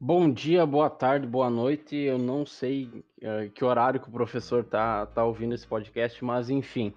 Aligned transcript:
Bom 0.00 0.30
dia, 0.30 0.64
boa 0.64 0.88
tarde, 0.88 1.26
boa 1.26 1.50
noite. 1.50 1.96
Eu 1.96 2.18
não 2.18 2.46
sei 2.46 2.84
uh, 3.20 3.50
que 3.52 3.64
horário 3.64 3.98
que 3.98 4.08
o 4.08 4.12
professor 4.12 4.62
tá, 4.62 5.04
tá 5.06 5.24
ouvindo 5.24 5.56
esse 5.56 5.66
podcast, 5.66 6.24
mas 6.24 6.48
enfim. 6.48 6.94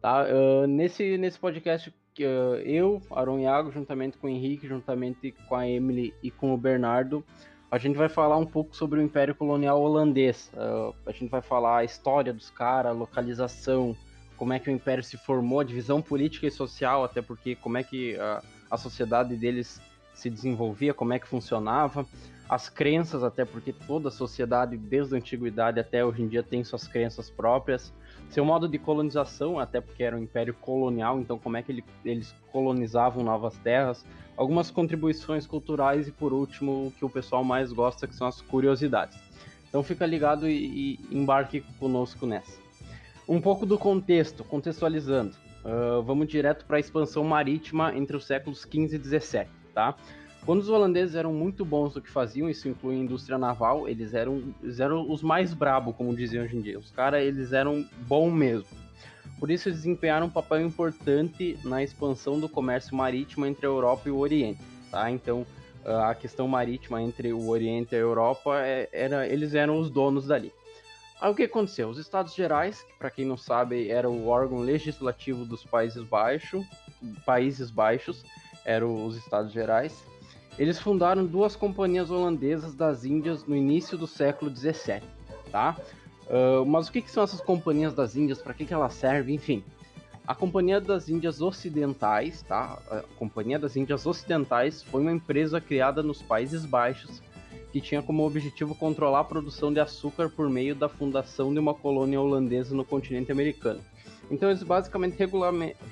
Tá? 0.00 0.24
Uh, 0.24 0.66
nesse, 0.66 1.18
nesse 1.18 1.38
podcast, 1.38 1.90
uh, 1.90 2.22
eu, 2.64 3.02
Aron 3.10 3.40
Iago, 3.40 3.70
juntamente 3.70 4.16
com 4.16 4.26
o 4.26 4.30
Henrique, 4.30 4.66
juntamente 4.66 5.34
com 5.46 5.54
a 5.54 5.68
Emily 5.68 6.14
e 6.22 6.30
com 6.30 6.54
o 6.54 6.56
Bernardo, 6.56 7.22
a 7.70 7.76
gente 7.76 7.98
vai 7.98 8.08
falar 8.08 8.38
um 8.38 8.46
pouco 8.46 8.74
sobre 8.74 9.00
o 9.00 9.02
Império 9.02 9.34
Colonial 9.34 9.78
Holandês. 9.78 10.50
a 11.04 11.12
gente 11.12 11.28
vai 11.28 11.42
falar 11.42 11.80
a 11.80 11.84
história 11.84 12.32
dos 12.32 12.48
caras, 12.48 12.92
a 12.92 12.94
localização, 12.94 13.94
como 14.38 14.54
é 14.54 14.58
que 14.58 14.70
o 14.70 14.72
Império 14.72 15.04
se 15.04 15.18
formou, 15.18 15.62
divisão 15.62 16.00
política 16.00 16.46
e 16.46 16.50
social, 16.50 17.04
até 17.04 17.20
porque 17.20 17.54
como 17.54 17.76
é 17.76 17.84
que 17.84 18.16
a 18.70 18.76
sociedade 18.78 19.36
deles 19.36 19.78
se 20.14 20.28
desenvolvia, 20.28 20.92
como 20.92 21.12
é 21.12 21.18
que 21.18 21.26
funcionava, 21.26 22.06
as 22.50 22.68
crenças, 22.68 23.22
até 23.22 23.44
porque 23.44 23.72
toda 23.72 24.10
sociedade, 24.10 24.76
desde 24.76 25.14
a 25.14 25.18
antiguidade 25.18 25.78
até 25.78 26.04
hoje 26.04 26.20
em 26.20 26.26
dia, 26.26 26.42
tem 26.42 26.64
suas 26.64 26.88
crenças 26.88 27.30
próprias, 27.30 27.92
seu 28.28 28.44
modo 28.44 28.66
de 28.66 28.76
colonização, 28.76 29.60
até 29.60 29.80
porque 29.80 30.02
era 30.02 30.16
um 30.16 30.18
império 30.18 30.52
colonial, 30.54 31.20
então 31.20 31.38
como 31.38 31.56
é 31.56 31.62
que 31.62 31.70
ele, 31.70 31.84
eles 32.04 32.34
colonizavam 32.50 33.22
novas 33.22 33.56
terras, 33.58 34.04
algumas 34.36 34.68
contribuições 34.68 35.46
culturais 35.46 36.08
e, 36.08 36.12
por 36.12 36.32
último, 36.32 36.88
o 36.88 36.90
que 36.90 37.04
o 37.04 37.08
pessoal 37.08 37.44
mais 37.44 37.72
gosta, 37.72 38.08
que 38.08 38.16
são 38.16 38.26
as 38.26 38.40
curiosidades. 38.40 39.16
Então 39.68 39.84
fica 39.84 40.04
ligado 40.04 40.48
e, 40.48 40.98
e 40.98 41.16
embarque 41.16 41.60
conosco 41.78 42.26
nessa. 42.26 42.58
Um 43.28 43.40
pouco 43.40 43.64
do 43.64 43.78
contexto, 43.78 44.42
contextualizando. 44.42 45.36
Uh, 45.64 46.02
vamos 46.02 46.26
direto 46.26 46.64
para 46.64 46.78
a 46.78 46.80
expansão 46.80 47.22
marítima 47.22 47.94
entre 47.94 48.16
os 48.16 48.24
séculos 48.24 48.64
15 48.64 48.96
e 48.96 48.98
17 48.98 49.59
tá? 49.70 49.94
Quando 50.44 50.60
os 50.60 50.68
holandeses 50.68 51.14
eram 51.14 51.32
muito 51.32 51.64
bons 51.64 51.94
no 51.94 52.00
que 52.00 52.10
faziam, 52.10 52.48
isso 52.48 52.68
inclui 52.68 52.96
a 52.96 52.98
indústria 52.98 53.36
naval, 53.36 53.88
eles 53.88 54.14
eram, 54.14 54.42
eles 54.62 54.80
eram 54.80 55.10
os 55.10 55.22
mais 55.22 55.52
brabo, 55.52 55.92
como 55.92 56.16
diziam 56.16 56.44
hoje 56.44 56.56
em 56.56 56.62
dia. 56.62 56.78
Os 56.78 56.90
caras, 56.90 57.22
eles 57.22 57.52
eram 57.52 57.86
bom 58.08 58.30
mesmo. 58.30 58.78
Por 59.38 59.50
isso, 59.50 59.68
eles 59.68 59.80
desempenharam 59.80 60.26
um 60.26 60.30
papel 60.30 60.60
importante 60.62 61.58
na 61.64 61.82
expansão 61.82 62.40
do 62.40 62.48
comércio 62.48 62.94
marítimo 62.96 63.46
entre 63.46 63.66
a 63.66 63.68
Europa 63.68 64.08
e 64.08 64.12
o 64.12 64.18
Oriente, 64.18 64.60
tá? 64.90 65.10
Então, 65.10 65.46
a 65.84 66.14
questão 66.14 66.46
marítima 66.48 67.02
entre 67.02 67.32
o 67.32 67.48
Oriente 67.48 67.94
e 67.94 67.96
a 67.96 68.00
Europa, 68.00 68.60
é, 68.60 68.88
era, 68.92 69.26
eles 69.26 69.54
eram 69.54 69.78
os 69.78 69.90
donos 69.90 70.26
dali. 70.26 70.52
Aí 71.20 71.30
o 71.30 71.34
que 71.34 71.42
aconteceu? 71.42 71.88
Os 71.88 71.98
Estados 71.98 72.34
Gerais, 72.34 72.82
que 72.82 72.94
para 72.98 73.10
quem 73.10 73.26
não 73.26 73.36
sabe, 73.36 73.90
era 73.90 74.08
o 74.08 74.26
órgão 74.26 74.60
legislativo 74.60 75.44
dos 75.44 75.64
Países 75.64 76.02
Baixos, 76.02 76.64
Países 77.26 77.70
Baixos, 77.70 78.24
eram 78.64 79.04
os 79.04 79.16
Estados 79.16 79.52
Gerais. 79.52 80.04
Eles 80.58 80.78
fundaram 80.78 81.24
duas 81.24 81.56
companhias 81.56 82.10
holandesas 82.10 82.74
das 82.74 83.04
Índias 83.04 83.46
no 83.46 83.56
início 83.56 83.96
do 83.96 84.06
século 84.06 84.50
17, 84.50 85.06
tá? 85.50 85.76
Uh, 86.26 86.64
mas 86.66 86.88
o 86.88 86.92
que, 86.92 87.02
que, 87.02 87.10
são 87.10 87.22
essas 87.22 87.40
companhias 87.40 87.94
das 87.94 88.14
Índias? 88.14 88.40
Para 88.40 88.54
que, 88.54 88.64
que 88.64 88.74
elas 88.74 88.94
servem? 88.94 89.36
Enfim, 89.36 89.64
a 90.26 90.34
Companhia 90.34 90.80
das 90.80 91.08
Índias 91.08 91.40
Ocidentais, 91.40 92.42
tá? 92.42 92.78
A 92.90 93.02
Companhia 93.18 93.58
das 93.58 93.74
Índias 93.74 94.06
Ocidentais 94.06 94.82
foi 94.82 95.00
uma 95.00 95.12
empresa 95.12 95.60
criada 95.60 96.02
nos 96.02 96.20
Países 96.22 96.64
Baixos 96.64 97.22
que 97.72 97.80
tinha 97.80 98.02
como 98.02 98.26
objetivo 98.26 98.74
controlar 98.74 99.20
a 99.20 99.24
produção 99.24 99.72
de 99.72 99.78
açúcar 99.80 100.28
por 100.28 100.50
meio 100.50 100.74
da 100.74 100.88
fundação 100.88 101.52
de 101.52 101.60
uma 101.60 101.72
colônia 101.72 102.20
holandesa 102.20 102.74
no 102.74 102.84
continente 102.84 103.30
americano. 103.30 103.80
Então 104.30 104.50
eles 104.50 104.62
basicamente 104.62 105.16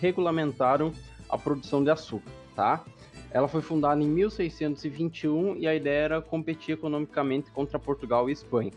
regulamentaram 0.01 0.93
a 1.29 1.39
produção 1.39 1.83
de 1.83 1.91
açúcar 1.91 2.31
tá? 2.59 2.85
Ela 3.31 3.47
foi 3.47 3.63
fundada 3.63 4.03
em 4.03 4.09
1621 4.09 5.59
e 5.59 5.69
a 5.69 5.75
ideia 5.77 6.05
era 6.05 6.21
competir 6.21 6.75
economicamente 6.75 7.53
contra 7.53 7.79
Portugal 7.79 8.29
e 8.29 8.33
Espanha. 8.33 8.73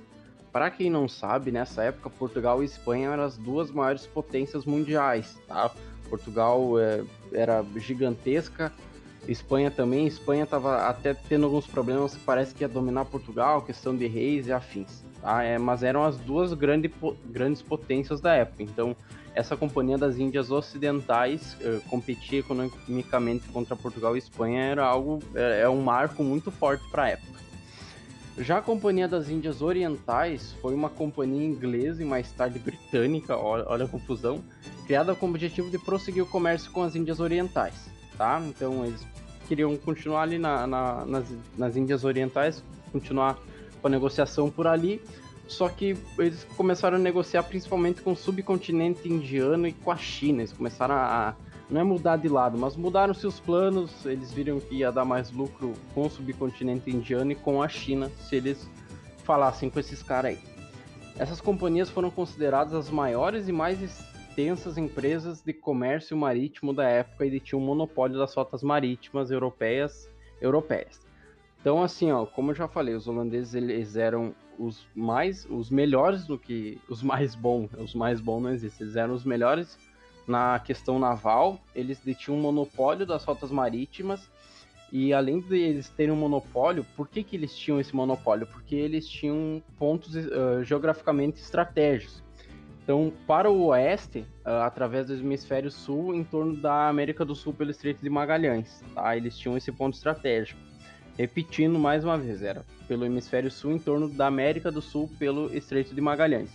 Para 0.52 0.70
quem 0.70 0.88
não 0.88 1.08
sabe, 1.08 1.52
nessa 1.52 1.86
época 1.86 2.08
Portugal 2.08 2.62
e 2.62 2.66
Espanha 2.66 3.10
eram 3.10 3.24
as 3.24 3.38
duas 3.38 3.72
maiores 3.72 4.06
potências 4.06 4.66
mundiais, 4.66 5.36
tá? 5.48 5.72
Portugal 6.08 6.78
é, 6.78 7.04
era 7.34 7.66
gigantesca, 7.78 8.72
Espanha 9.28 9.72
também. 9.72 10.06
Espanha 10.06 10.44
estava 10.44 10.88
até 10.88 11.16
tendo 11.16 11.46
alguns 11.46 11.66
problemas, 11.66 12.16
parece 12.24 12.54
que 12.54 12.64
ia 12.64 12.68
dominar 12.68 13.06
Portugal, 13.06 13.64
questão 13.64 13.96
de 13.96 14.06
reis 14.06 14.46
e 14.46 14.52
afins. 14.52 15.04
Tá? 15.22 15.42
É, 15.42 15.58
mas 15.58 15.82
eram 15.82 16.04
as 16.04 16.18
duas 16.18 16.54
grande, 16.54 16.92
grandes 17.26 17.64
potências 17.64 18.22
da 18.22 18.36
época. 18.36 18.62
Então 18.62 18.96
essa 19.34 19.56
companhia 19.56 19.98
das 19.98 20.18
Índias 20.18 20.52
Ocidentais 20.52 21.56
uh, 21.62 21.82
competir 21.90 22.40
economicamente 22.40 23.48
contra 23.50 23.76
Portugal 23.76 24.16
e 24.16 24.20
Espanha 24.20 24.62
era 24.64 24.86
algo 24.86 25.20
é, 25.34 25.62
é 25.62 25.70
um 25.70 25.82
marco 25.82 26.24
muito 26.24 26.52
forte 26.52 26.84
para 26.90 27.04
a 27.04 27.10
época. 27.10 27.32
Já 28.38 28.60
a 28.60 28.62
Companhia 28.62 29.08
das 29.08 29.30
Índias 29.30 29.62
Orientais 29.62 30.54
foi 30.62 30.74
uma 30.74 30.90
companhia 30.90 31.46
inglesa 31.46 32.02
e 32.02 32.06
mais 32.06 32.32
tarde 32.32 32.60
britânica, 32.60 33.38
olha, 33.38 33.66
olha 33.68 33.86
a 33.86 33.88
confusão, 33.88 34.42
criada 34.88 35.14
com 35.14 35.26
o 35.26 35.30
objetivo 35.30 35.70
de 35.70 35.78
prosseguir 35.78 36.24
o 36.24 36.26
comércio 36.26 36.72
com 36.72 36.82
as 36.82 36.96
Índias 36.96 37.20
Orientais, 37.20 37.90
tá? 38.18 38.42
Então 38.48 38.86
eles 38.86 39.06
queriam 39.48 39.76
continuar 39.76 40.24
ali 40.24 40.40
na, 40.40 40.66
na, 40.66 41.06
nas, 41.06 41.26
nas 41.58 41.76
Índias 41.76 42.06
Orientais, 42.06 42.64
continuar 42.92 43.38
com 43.82 43.88
a 43.88 43.90
negociação 43.90 44.50
por 44.50 44.66
ali, 44.66 45.02
só 45.52 45.68
que 45.70 45.98
eles 46.18 46.46
começaram 46.56 46.98
a 46.98 47.00
negociar 47.00 47.44
principalmente 47.44 48.02
com 48.02 48.14
o 48.14 48.16
subcontinente 48.16 49.08
indiano 49.08 49.68
e 49.68 49.74
com 49.74 49.92
a 49.92 49.98
China. 49.98 50.42
Eles 50.42 50.54
começaram 50.54 50.96
a. 50.96 51.36
Não 51.70 51.80
é 51.80 51.84
mudar 51.84 52.18
de 52.18 52.28
lado, 52.28 52.58
mas 52.58 52.76
mudaram 52.76 53.14
seus 53.14 53.40
planos. 53.40 54.06
Eles 54.06 54.32
viram 54.32 54.60
que 54.60 54.76
ia 54.76 54.92
dar 54.92 55.06
mais 55.06 55.32
lucro 55.32 55.74
com 55.94 56.06
o 56.06 56.10
subcontinente 56.10 56.90
indiano 56.90 57.32
e 57.32 57.36
com 57.36 57.62
a 57.62 57.70
China 57.70 58.10
se 58.20 58.36
eles 58.36 58.70
falassem 59.24 59.70
com 59.70 59.80
esses 59.80 60.02
caras 60.02 60.32
aí. 60.32 60.40
Essas 61.18 61.40
companhias 61.40 61.90
foram 61.90 62.10
consideradas 62.10 62.74
as 62.74 62.90
maiores 62.90 63.48
e 63.48 63.52
mais 63.52 63.82
extensas 63.82 64.78
empresas 64.78 65.42
de 65.42 65.54
comércio 65.54 66.18
marítimo 66.18 66.74
da 66.74 66.88
época 66.88 67.26
e 67.26 67.40
tinham 67.40 67.62
um 67.62 67.66
monopólio 67.66 68.18
das 68.18 68.34
rotas 68.34 68.64
marítimas 68.64 69.32
europeias 69.32 70.10
europeias. 70.42 71.00
Então, 71.62 71.84
assim, 71.84 72.12
ó, 72.12 72.26
como 72.26 72.52
eu 72.52 72.56
já 72.56 72.68
falei, 72.68 72.96
os 72.96 73.08
holandeses 73.08 73.54
eles 73.54 73.96
eram 73.96 74.34
os 74.62 74.86
mais, 74.96 75.46
os 75.50 75.70
melhores 75.70 76.28
no 76.28 76.38
que, 76.38 76.80
os 76.88 77.02
mais 77.02 77.34
bons, 77.34 77.72
os 77.78 77.96
mais 77.96 78.22
bons 78.22 78.42
não 78.42 78.52
existem, 78.52 78.86
eles 78.86 78.96
eram 78.96 79.14
os 79.14 79.26
melhores 79.26 79.78
na 80.28 80.60
questão 80.60 81.00
naval, 81.00 81.60
eles 81.76 82.00
detinham 82.00 82.38
um 82.38 82.42
monopólio 82.42 83.06
das 83.06 83.24
rotas 83.24 83.52
marítimas 83.52 84.30
e 84.92 85.14
além 85.14 85.40
de 85.40 85.58
eles 85.58 85.90
terem 85.90 86.14
um 86.14 86.18
monopólio, 86.18 86.86
por 86.96 87.08
que, 87.08 87.24
que 87.24 87.36
eles 87.36 87.56
tinham 87.58 87.80
esse 87.80 87.96
monopólio? 87.96 88.46
Porque 88.46 88.76
eles 88.76 89.08
tinham 89.08 89.64
pontos 89.80 90.16
uh, 90.16 90.64
geograficamente 90.64 91.40
estratégicos. 91.40 92.22
Então, 92.84 93.12
para 93.26 93.50
o 93.50 93.68
oeste, 93.68 94.26
uh, 94.46 94.64
através 94.64 95.08
do 95.08 95.14
hemisfério 95.14 95.72
sul, 95.72 96.14
em 96.14 96.24
torno 96.24 96.58
da 96.58 96.90
América 96.90 97.24
do 97.24 97.34
Sul 97.34 97.54
pelo 97.54 97.72
Estreito 97.72 98.02
de 98.02 98.10
Magalhães, 98.10 98.84
tá? 98.94 99.16
Eles 99.16 99.38
tinham 99.38 99.56
esse 99.56 99.72
ponto 99.72 99.96
estratégico. 99.96 100.60
Repetindo 101.22 101.78
mais 101.78 102.04
uma 102.04 102.18
vez, 102.18 102.42
era 102.42 102.66
pelo 102.88 103.06
hemisfério 103.06 103.52
sul 103.52 103.74
em 103.74 103.78
torno 103.78 104.10
da 104.10 104.26
América 104.26 104.72
do 104.72 104.82
Sul 104.82 105.08
pelo 105.20 105.56
Estreito 105.56 105.94
de 105.94 106.02
Magalhães. 106.02 106.50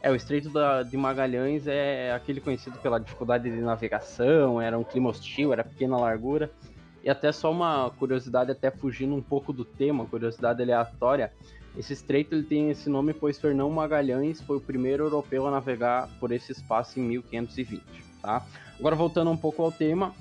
É, 0.00 0.12
o 0.12 0.14
Estreito 0.14 0.48
da, 0.48 0.84
de 0.84 0.96
Magalhães 0.96 1.66
é 1.66 2.12
aquele 2.12 2.40
conhecido 2.40 2.78
pela 2.78 3.00
dificuldade 3.00 3.50
de 3.50 3.60
navegação, 3.60 4.60
era 4.60 4.78
um 4.78 4.84
clima 4.84 5.10
hostil, 5.10 5.52
era 5.52 5.64
pequena 5.64 5.96
largura. 5.96 6.52
E 7.02 7.10
até 7.10 7.32
só 7.32 7.50
uma 7.50 7.90
curiosidade, 7.98 8.52
até 8.52 8.70
fugindo 8.70 9.12
um 9.12 9.20
pouco 9.20 9.52
do 9.52 9.64
tema, 9.64 10.06
curiosidade 10.06 10.62
aleatória, 10.62 11.32
esse 11.76 11.92
estreito 11.92 12.32
ele 12.32 12.44
tem 12.44 12.70
esse 12.70 12.88
nome 12.88 13.12
pois 13.12 13.40
Fernão 13.40 13.68
Magalhães 13.70 14.40
foi 14.40 14.58
o 14.58 14.60
primeiro 14.60 15.02
europeu 15.02 15.48
a 15.48 15.50
navegar 15.50 16.08
por 16.20 16.30
esse 16.30 16.52
espaço 16.52 17.00
em 17.00 17.02
1520, 17.02 17.82
tá? 18.22 18.46
Agora 18.78 18.94
voltando 18.94 19.32
um 19.32 19.36
pouco 19.36 19.64
ao 19.64 19.72
tema, 19.72 20.14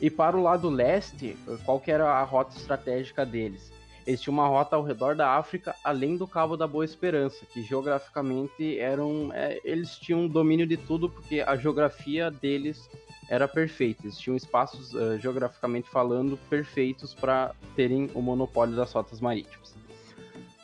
e 0.00 0.10
para 0.10 0.36
o 0.36 0.42
lado 0.42 0.68
leste, 0.68 1.36
qual 1.64 1.80
que 1.80 1.90
era 1.90 2.10
a 2.10 2.22
rota 2.22 2.56
estratégica 2.56 3.24
deles? 3.24 3.72
Eles 4.06 4.20
tinham 4.20 4.34
uma 4.34 4.46
rota 4.46 4.76
ao 4.76 4.84
redor 4.84 5.16
da 5.16 5.30
África, 5.30 5.74
além 5.82 6.16
do 6.16 6.28
Cabo 6.28 6.56
da 6.56 6.66
Boa 6.66 6.84
Esperança, 6.84 7.44
que 7.46 7.60
geograficamente 7.62 8.78
eram. 8.78 9.32
É, 9.32 9.58
eles 9.64 9.96
tinham 9.96 10.28
domínio 10.28 10.66
de 10.66 10.76
tudo, 10.76 11.10
porque 11.10 11.40
a 11.40 11.56
geografia 11.56 12.30
deles 12.30 12.88
era 13.28 13.48
perfeita. 13.48 14.02
Eles 14.04 14.16
tinham 14.16 14.36
espaços, 14.36 14.94
uh, 14.94 15.18
geograficamente 15.18 15.90
falando, 15.90 16.38
perfeitos 16.48 17.14
para 17.14 17.52
terem 17.74 18.08
o 18.14 18.22
monopólio 18.22 18.76
das 18.76 18.92
rotas 18.92 19.20
marítimas. 19.20 19.74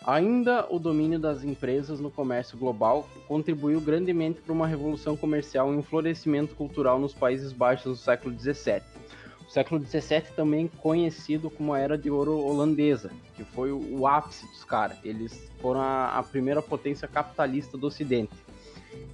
Ainda 0.07 0.67
o 0.69 0.79
domínio 0.79 1.19
das 1.19 1.43
empresas 1.43 1.99
no 1.99 2.11
comércio 2.11 2.57
global 2.57 3.09
contribuiu 3.27 3.81
grandemente 3.81 4.41
para 4.41 4.53
uma 4.53 4.67
revolução 4.67 5.17
comercial 5.17 5.73
e 5.73 5.77
um 5.77 5.83
florescimento 5.83 6.55
cultural 6.55 6.99
nos 6.99 7.15
Países 7.15 7.53
Baixos 7.53 7.99
do 7.99 8.05
século 8.05 8.37
XVII 8.39 8.83
século 9.53 9.85
XVII 9.85 10.23
também 10.35 10.67
conhecido 10.67 11.51
como 11.51 11.75
a 11.75 11.79
Era 11.79 11.99
de 11.99 12.11
Ouro 12.11 12.39
Holandesa, 12.39 13.11
que 13.37 13.45
foi 13.45 13.71
o, 13.71 14.07
ápice 14.07 14.47
dos 14.47 14.65
caras. 14.65 14.97
Eles 15.05 15.51
foram 15.61 15.81
a, 15.81 16.19
a, 16.19 16.23
primeira 16.23 16.63
potência 16.63 17.07
capitalista 17.07 17.77
do 17.77 17.87
Ocidente. 17.87 18.33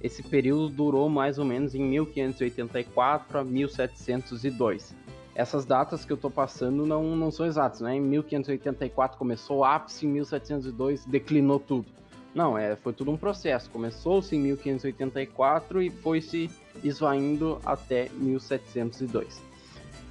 Esse 0.01 0.23
período 0.23 0.69
durou 0.69 1.09
mais 1.09 1.37
ou 1.37 1.43
menos 1.43 1.75
em 1.75 1.83
1584 1.83 3.37
a 3.37 3.43
1702. 3.43 4.95
essas 5.35 5.65
datas 5.65 6.05
que 6.05 6.11
eu 6.13 6.15
estou 6.15 6.31
passando 6.31 6.85
não, 6.85 7.17
não 7.17 7.31
são 7.31 7.45
exatas, 7.45 7.81
né? 7.81 7.97
Em 7.97 8.01
1584 8.01 9.17
começou 9.17 9.57
o 9.57 9.65
ápice, 9.65 10.05
em 10.05 10.09
1702 10.09 11.03
declinou 11.05 11.59
tudo. 11.59 11.87
Não, 12.33 12.57
é, 12.57 12.77
foi 12.77 12.93
tudo 12.93 13.11
um 13.11 13.17
processo. 13.17 13.69
Começou-se 13.69 14.33
em 14.33 14.39
1584 14.39 15.81
e 15.81 15.89
foi 15.89 16.21
se 16.21 16.49
esvaindo 16.81 17.59
até 17.65 18.07
1702. 18.13 19.48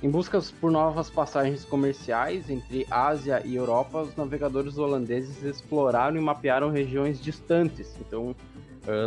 Em 0.01 0.09
busca 0.09 0.41
por 0.61 0.71
novas 0.71 1.11
passagens 1.11 1.65
comerciais 1.65 2.49
entre 2.49 2.87
Ásia 2.89 3.43
e 3.45 3.57
Europa, 3.57 4.03
os 4.03 4.15
navegadores 4.15 4.79
holandeses 4.79 5.43
exploraram 5.43 6.17
e 6.17 6.21
mapearam 6.21 6.71
regiões 6.71 7.21
distantes. 7.21 7.97
Então, 8.01 8.35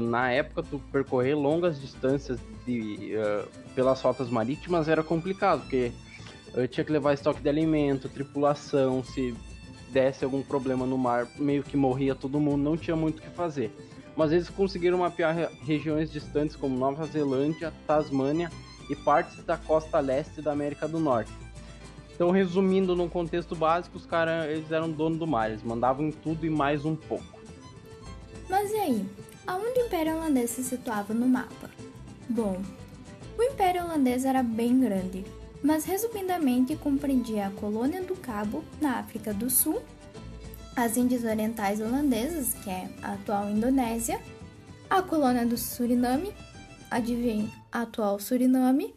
na 0.01 0.29
época, 0.31 0.61
tu 0.63 0.79
percorrer 0.91 1.33
longas 1.33 1.79
distâncias 1.79 2.39
de, 2.65 3.13
uh, 3.15 3.47
pelas 3.73 4.01
rotas 4.01 4.29
marítimas 4.29 4.87
era 4.87 5.01
complicado, 5.01 5.61
porque 5.61 5.91
eu 6.53 6.67
tinha 6.67 6.83
que 6.83 6.91
levar 6.91 7.13
estoque 7.13 7.41
de 7.41 7.49
alimento, 7.49 8.09
tripulação, 8.09 9.03
se 9.03 9.33
desse 9.91 10.23
algum 10.23 10.43
problema 10.43 10.85
no 10.85 10.97
mar, 10.97 11.27
meio 11.37 11.63
que 11.63 11.75
morria 11.75 12.13
todo 12.13 12.39
mundo, 12.39 12.61
não 12.61 12.77
tinha 12.77 12.95
muito 12.95 13.19
o 13.19 13.21
que 13.21 13.29
fazer. 13.29 13.71
Mas 14.15 14.31
eles 14.31 14.49
conseguiram 14.49 14.97
mapear 14.97 15.49
regiões 15.63 16.11
distantes 16.11 16.55
como 16.55 16.77
Nova 16.77 17.05
Zelândia, 17.07 17.73
Tasmânia 17.87 18.51
e 18.91 18.95
partes 18.95 19.41
da 19.45 19.55
costa 19.55 19.99
leste 19.99 20.41
da 20.41 20.51
América 20.51 20.85
do 20.85 20.99
Norte. 20.99 21.31
Então, 22.13 22.29
resumindo 22.29 22.93
num 22.93 23.07
contexto 23.07 23.55
básico, 23.55 23.97
os 23.97 24.05
caras 24.05 24.49
eles 24.49 24.69
eram 24.69 24.91
dono 24.91 25.17
do 25.17 25.25
mar, 25.25 25.49
eles 25.49 25.63
mandavam 25.63 26.05
em 26.05 26.11
tudo 26.11 26.45
e 26.45 26.49
mais 26.49 26.83
um 26.83 26.95
pouco. 26.95 27.39
Mas 28.49 28.69
e 28.71 28.75
aí? 28.75 29.05
Aonde 29.47 29.79
o 29.79 29.85
Império 29.85 30.17
Holandês 30.17 30.51
se 30.51 30.63
situava 30.63 31.13
no 31.13 31.25
mapa? 31.25 31.69
Bom, 32.29 32.61
o 33.39 33.43
Império 33.43 33.85
Holandês 33.85 34.25
era 34.25 34.43
bem 34.43 34.77
grande, 34.77 35.25
mas 35.63 35.85
resumidamente 35.85 36.75
compreendia 36.75 37.47
a 37.47 37.51
colônia 37.51 38.03
do 38.03 38.15
Cabo, 38.15 38.63
na 38.79 38.99
África 38.99 39.33
do 39.33 39.49
Sul, 39.49 39.81
as 40.75 40.97
Índias 40.97 41.23
Orientais 41.23 41.79
Holandesas, 41.79 42.53
que 42.53 42.69
é 42.69 42.89
a 43.01 43.13
atual 43.13 43.49
Indonésia, 43.49 44.21
a 44.89 45.01
colônia 45.01 45.45
do 45.45 45.57
Suriname, 45.57 46.33
adivinhe, 46.91 47.49
a 47.71 47.83
atual 47.83 48.19
Suriname, 48.19 48.93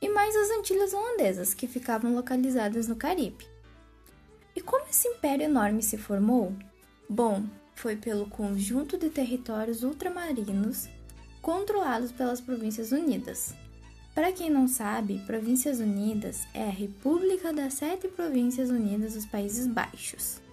e 0.00 0.08
mais 0.08 0.34
as 0.34 0.50
Antilhas 0.58 0.94
Holandesas, 0.94 1.52
que 1.52 1.68
ficavam 1.68 2.14
localizadas 2.14 2.88
no 2.88 2.96
Caribe. 2.96 3.46
E 4.54 4.60
como 4.62 4.86
esse 4.88 5.06
império 5.06 5.44
enorme 5.44 5.82
se 5.82 5.98
formou? 5.98 6.54
Bom, 7.08 7.44
foi 7.74 7.94
pelo 7.94 8.28
conjunto 8.28 8.96
de 8.96 9.10
territórios 9.10 9.82
ultramarinos 9.82 10.88
controlados 11.42 12.10
pelas 12.10 12.40
Províncias 12.40 12.90
Unidas. 12.90 13.54
Para 14.14 14.32
quem 14.32 14.48
não 14.50 14.66
sabe, 14.66 15.22
Províncias 15.26 15.78
Unidas 15.78 16.46
é 16.54 16.64
a 16.64 16.70
República 16.70 17.52
das 17.52 17.74
Sete 17.74 18.08
Províncias 18.08 18.70
Unidas 18.70 19.12
dos 19.12 19.26
Países 19.26 19.66
Baixos 19.66 20.45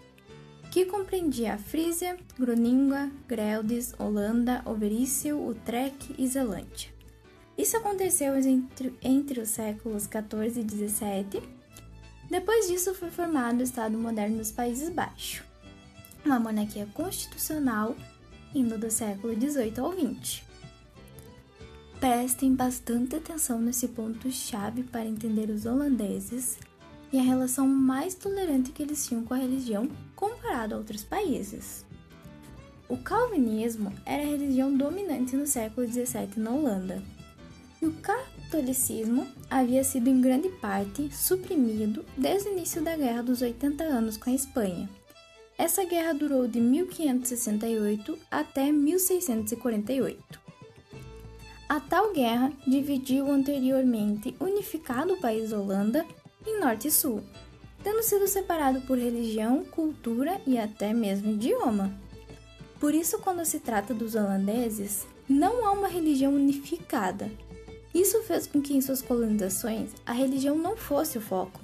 que 0.74 0.86
compreendia 0.86 1.54
a 1.54 1.58
Frísia, 1.60 2.18
Groninga, 2.36 3.12
Greldes, 3.28 3.94
Holanda, 4.00 4.64
Overíssel, 4.66 5.48
Utrecht 5.48 6.16
e 6.18 6.28
Zelândia. 6.28 6.90
Isso 7.56 7.78
aconteceu 7.78 8.36
entre, 8.40 8.92
entre 9.04 9.40
os 9.40 9.50
séculos 9.50 10.06
XIV 10.06 10.62
e 10.62 10.88
XVII. 10.90 11.44
Depois 12.28 12.68
disso 12.68 12.96
foi 12.96 13.12
formado 13.12 13.60
o 13.60 13.64
Estado 13.64 13.96
moderno 14.00 14.40
dos 14.40 14.52
Países 14.52 14.90
Baixos, 14.90 15.44
uma 16.26 16.40
monarquia 16.40 16.88
constitucional 16.96 17.96
indo 18.56 18.76
do 18.76 18.90
século 18.90 19.36
XVIII 19.36 19.74
ao 19.78 19.94
XX. 19.94 20.42
Prestem 22.00 22.56
bastante 22.56 23.16
atenção 23.16 23.62
nesse 23.62 23.90
ponto-chave 23.90 24.82
para 24.82 25.06
entender 25.06 25.52
os 25.52 25.68
holandeses 25.68 26.58
e 27.12 27.20
a 27.20 27.22
relação 27.22 27.68
mais 27.68 28.16
tolerante 28.16 28.72
que 28.72 28.82
eles 28.82 29.06
tinham 29.06 29.24
com 29.24 29.36
a 29.36 29.38
religião 29.38 29.88
comparado 30.24 30.74
a 30.74 30.78
outros 30.78 31.04
países. 31.04 31.86
O 32.88 32.96
calvinismo 32.96 33.92
era 34.06 34.24
a 34.24 34.26
religião 34.26 34.74
dominante 34.74 35.36
no 35.36 35.46
século 35.46 35.86
XVII 35.86 36.38
na 36.38 36.52
Holanda, 36.52 37.04
e 37.82 37.86
o 37.86 37.92
catolicismo 37.96 39.28
havia 39.50 39.84
sido 39.84 40.10
em 40.10 40.22
grande 40.22 40.48
parte 40.48 41.14
suprimido 41.14 42.06
desde 42.18 42.48
o 42.48 42.54
início 42.54 42.82
da 42.82 42.96
Guerra 42.96 43.22
dos 43.22 43.42
80 43.42 43.84
Anos 43.84 44.16
com 44.16 44.30
a 44.30 44.34
Espanha. 44.34 44.90
Essa 45.58 45.84
guerra 45.84 46.14
durou 46.14 46.48
de 46.48 46.62
1568 46.62 48.18
até 48.32 48.72
1648. 48.72 50.42
A 51.68 51.82
tal 51.82 52.14
guerra 52.14 52.54
dividiu 52.66 53.26
o 53.26 53.32
anteriormente 53.32 54.34
unificado 54.40 55.18
país 55.18 55.52
Holanda 55.52 56.06
em 56.48 56.62
Norte 56.62 56.88
e 56.88 56.92
Sul, 56.92 57.22
tendo 57.84 58.02
sido 58.02 58.28
separado 58.28 58.82
por 58.82 58.98
religião, 58.98 59.64
cultura 59.66 60.40
e 60.48 60.58
até 60.58 60.94
mesmo 60.94 61.32
idioma. 61.32 61.94
Por 62.80 62.94
isso, 62.94 63.20
quando 63.20 63.46
se 63.46 63.60
trata 63.60 63.94
dos 63.94 64.16
holandeses, 64.16 65.06
não 65.28 65.66
há 65.66 65.72
uma 65.72 65.88
religião 65.88 66.34
unificada. 66.34 67.30
Isso 67.94 68.22
fez 68.24 68.48
com 68.48 68.62
que 68.62 68.74
em 68.74 68.82
suas 68.82 69.02
colonizações 69.02 69.92
a 70.06 70.12
religião 70.12 70.58
não 70.58 70.76
fosse 70.76 71.18
o 71.18 71.22
foco, 71.22 71.60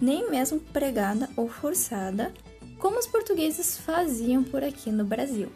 nem 0.00 0.30
mesmo 0.30 0.58
pregada 0.58 1.28
ou 1.36 1.48
forçada, 1.48 2.32
como 2.78 2.98
os 2.98 3.06
portugueses 3.06 3.76
faziam 3.78 4.42
por 4.42 4.62
aqui 4.64 4.90
no 4.90 5.04
Brasil. 5.04 5.50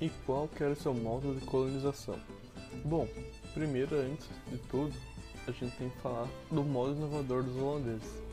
E 0.00 0.10
qual 0.26 0.48
que 0.48 0.62
era 0.62 0.72
o 0.72 0.76
seu 0.76 0.92
modo 0.92 1.34
de 1.34 1.44
colonização? 1.46 2.18
Bom, 2.84 3.08
primeiro, 3.54 3.96
antes 3.96 4.28
de 4.50 4.58
tudo, 4.68 4.92
a 5.46 5.50
gente 5.50 5.76
tem 5.76 5.88
que 5.88 5.98
falar 6.00 6.28
do 6.50 6.62
modo 6.62 6.92
inovador 6.92 7.42
dos 7.42 7.56
holandeses. 7.56 8.25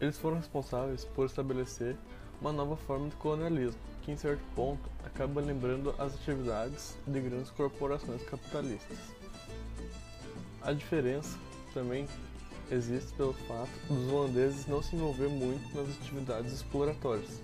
Eles 0.00 0.18
foram 0.18 0.36
responsáveis 0.36 1.04
por 1.04 1.26
estabelecer 1.26 1.96
uma 2.40 2.52
nova 2.52 2.76
forma 2.76 3.08
de 3.08 3.16
colonialismo, 3.16 3.80
que 4.02 4.12
em 4.12 4.16
certo 4.16 4.42
ponto 4.54 4.82
acaba 5.04 5.40
lembrando 5.40 5.94
as 5.98 6.14
atividades 6.14 6.96
de 7.06 7.20
grandes 7.20 7.50
corporações 7.50 8.22
capitalistas. 8.24 8.98
A 10.62 10.72
diferença 10.72 11.38
também 11.72 12.06
existe 12.70 13.12
pelo 13.14 13.32
fato 13.32 13.70
dos 13.88 14.12
holandeses 14.12 14.66
não 14.66 14.82
se 14.82 14.96
envolver 14.96 15.28
muito 15.28 15.76
nas 15.76 15.88
atividades 15.96 16.52
exploratórias, 16.52 17.40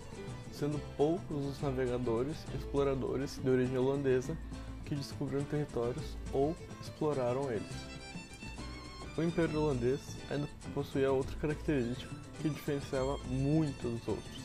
sendo 0.52 0.80
poucos 0.96 1.46
os 1.46 1.60
navegadores 1.60 2.36
e 2.52 2.56
exploradores 2.56 3.38
de 3.42 3.48
origem 3.48 3.78
holandesa 3.78 4.36
que 4.84 4.94
descobriram 4.94 5.44
territórios 5.44 6.16
ou 6.32 6.56
exploraram 6.80 7.50
eles. 7.50 7.89
O 9.20 9.22
Império 9.22 9.60
Holandês 9.60 10.00
ainda 10.30 10.48
possuía 10.72 11.12
outra 11.12 11.36
característica 11.36 12.10
que 12.40 12.48
diferenciava 12.48 13.18
muito 13.28 13.86
dos 13.86 14.08
outros. 14.08 14.40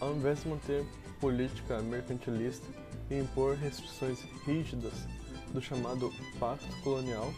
Ao 0.00 0.12
invés 0.12 0.42
de 0.42 0.48
manter 0.48 0.84
política 1.20 1.80
mercantilista 1.80 2.66
e 3.08 3.20
impor 3.20 3.54
restrições 3.54 4.18
rígidas 4.44 5.06
do 5.52 5.62
chamado 5.62 6.12
Pacto 6.40 6.66
Colonial, 6.82 7.32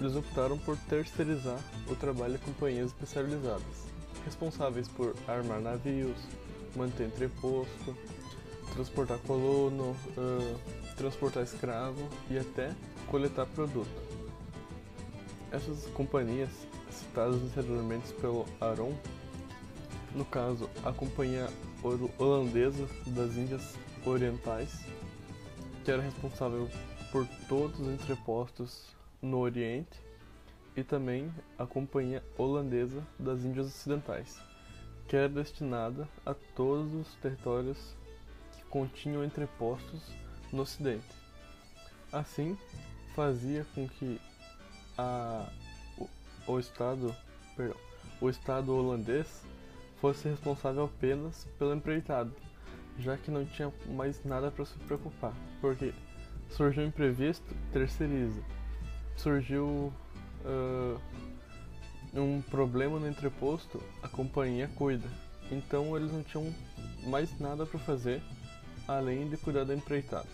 eles 0.00 0.16
optaram 0.16 0.56
por 0.56 0.78
terceirizar 0.88 1.60
o 1.86 1.94
trabalho 1.94 2.36
a 2.36 2.38
companhias 2.38 2.86
especializadas, 2.86 3.86
responsáveis 4.24 4.88
por 4.88 5.14
armar 5.28 5.60
navios, 5.60 6.16
manter 6.74 7.08
entreposto, 7.08 7.94
transportar 8.72 9.18
colono, 9.26 9.94
uh, 10.16 10.58
transportar 10.96 11.42
escravo 11.42 12.08
e 12.30 12.38
até 12.38 12.74
coletar 13.10 13.44
produto. 13.44 14.11
Essas 15.52 15.86
companhias, 15.88 16.48
citadas 16.90 17.36
anteriormente 17.42 18.10
pelo 18.14 18.46
Aron, 18.58 18.94
no 20.14 20.24
caso 20.24 20.68
a 20.82 20.92
Companhia 20.92 21.46
Holandesa 22.18 22.88
das 23.08 23.36
Índias 23.36 23.76
Orientais, 24.04 24.84
que 25.84 25.90
era 25.90 26.00
responsável 26.00 26.70
por 27.10 27.26
todos 27.48 27.78
os 27.80 27.88
entrepostos 27.88 28.86
no 29.20 29.40
Oriente, 29.40 30.00
e 30.74 30.82
também 30.82 31.30
a 31.58 31.66
Companhia 31.66 32.22
Holandesa 32.38 33.06
das 33.18 33.44
Índias 33.44 33.66
Ocidentais, 33.66 34.40
que 35.06 35.16
era 35.16 35.28
destinada 35.28 36.08
a 36.24 36.32
todos 36.32 36.94
os 36.94 37.14
territórios 37.16 37.94
que 38.56 38.64
continham 38.70 39.22
entrepostos 39.22 40.00
no 40.50 40.62
Ocidente. 40.62 41.14
Assim, 42.10 42.56
fazia 43.14 43.66
com 43.74 43.86
que 43.86 44.18
a, 44.96 45.48
o, 45.98 46.08
o 46.46 46.58
Estado, 46.58 47.14
perdão, 47.56 47.76
o 48.20 48.28
Estado 48.28 48.74
holandês 48.74 49.44
fosse 50.00 50.28
responsável 50.28 50.84
apenas 50.84 51.46
pelo 51.58 51.74
empreitado, 51.74 52.32
já 52.98 53.16
que 53.16 53.30
não 53.30 53.44
tinha 53.44 53.72
mais 53.88 54.24
nada 54.24 54.50
para 54.50 54.64
se 54.64 54.76
preocupar, 54.80 55.32
porque 55.60 55.92
surgiu 56.50 56.84
imprevisto, 56.84 57.54
terceiriza. 57.72 58.42
Surgiu 59.16 59.92
uh, 60.44 61.00
um 62.14 62.42
problema 62.42 62.98
no 62.98 63.08
entreposto, 63.08 63.82
a 64.02 64.08
companhia 64.08 64.68
cuida. 64.74 65.08
Então 65.50 65.96
eles 65.96 66.12
não 66.12 66.22
tinham 66.22 66.52
mais 67.04 67.38
nada 67.38 67.66
para 67.66 67.78
fazer 67.80 68.22
além 68.86 69.28
de 69.28 69.36
cuidar 69.36 69.64
da 69.64 69.74
empreitada. 69.74 70.28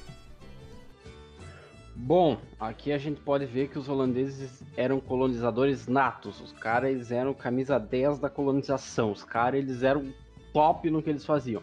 Bom, 2.00 2.38
aqui 2.60 2.92
a 2.92 2.96
gente 2.96 3.20
pode 3.20 3.44
ver 3.44 3.68
que 3.68 3.76
os 3.76 3.88
holandeses 3.88 4.62
eram 4.76 5.00
colonizadores 5.00 5.88
natos. 5.88 6.40
Os 6.40 6.52
caras 6.52 7.10
eram 7.10 7.34
camisa 7.34 7.76
10 7.76 8.20
da 8.20 8.30
colonização. 8.30 9.10
Os 9.10 9.24
caras 9.24 9.60
eles 9.60 9.82
eram 9.82 10.14
top 10.52 10.88
no 10.90 11.02
que 11.02 11.10
eles 11.10 11.26
faziam. 11.26 11.60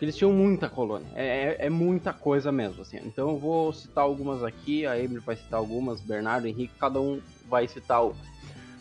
Eles 0.00 0.16
tinham 0.16 0.32
muita 0.32 0.68
colônia. 0.68 1.08
É, 1.16 1.26
é, 1.26 1.66
é, 1.66 1.68
muita 1.68 2.12
coisa 2.12 2.52
mesmo, 2.52 2.82
assim. 2.82 2.98
Então 3.04 3.30
eu 3.30 3.38
vou 3.38 3.72
citar 3.72 4.04
algumas 4.04 4.44
aqui, 4.44 4.86
a 4.86 4.96
Emily 4.96 5.18
vai 5.18 5.34
citar 5.34 5.58
algumas, 5.58 6.00
Bernardo, 6.00 6.46
Henrique, 6.46 6.72
cada 6.78 7.00
um 7.00 7.20
vai 7.48 7.66
citar 7.66 8.04
uma. 8.04 8.14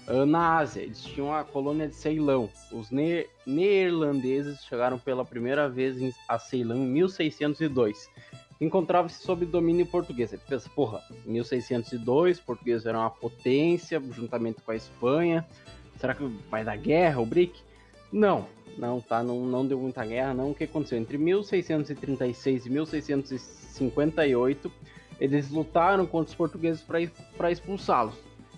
Uh, 0.07 0.23
na 0.23 0.57
Ásia, 0.57 0.83
eles 0.83 1.01
tinham 1.01 1.33
a 1.33 1.43
colônia 1.43 1.87
de 1.87 1.95
Ceilão. 1.95 2.47
Os 2.71 2.91
ne 2.91 3.25
neerlandeses 3.43 4.63
chegaram 4.63 4.99
pela 4.99 5.25
primeira 5.25 5.67
vez 5.67 6.15
a 6.27 6.37
Ceilão 6.37 6.77
em 6.77 6.87
1602 6.87 8.07
encontrava-se 8.59 9.21
sob 9.21 9.45
domínio 9.45 9.85
português. 9.85 10.31
Ele 10.31 10.41
pensa, 10.47 10.69
porra, 10.69 11.01
1602, 11.25 12.39
português 12.39 12.85
era 12.85 12.97
uma 12.97 13.09
potência, 13.09 14.01
juntamente 14.11 14.61
com 14.61 14.71
a 14.71 14.75
Espanha. 14.75 15.45
Será 15.97 16.13
que 16.13 16.25
vai 16.49 16.63
dar 16.63 16.77
guerra 16.77 17.21
o 17.21 17.25
BRIC? 17.25 17.59
Não, 18.11 18.45
não, 18.77 19.01
tá, 19.01 19.23
não, 19.23 19.45
não 19.45 19.65
deu 19.65 19.79
muita 19.79 20.05
guerra, 20.05 20.33
não. 20.33 20.51
O 20.51 20.55
que 20.55 20.65
aconteceu? 20.65 20.97
Entre 20.97 21.17
1636 21.17 22.65
e 22.65 22.69
1658, 22.69 24.71
eles 25.19 25.49
lutaram 25.49 26.05
contra 26.05 26.29
os 26.29 26.35
portugueses 26.35 26.83
para 27.37 27.51
expulsá-los. 27.51 28.15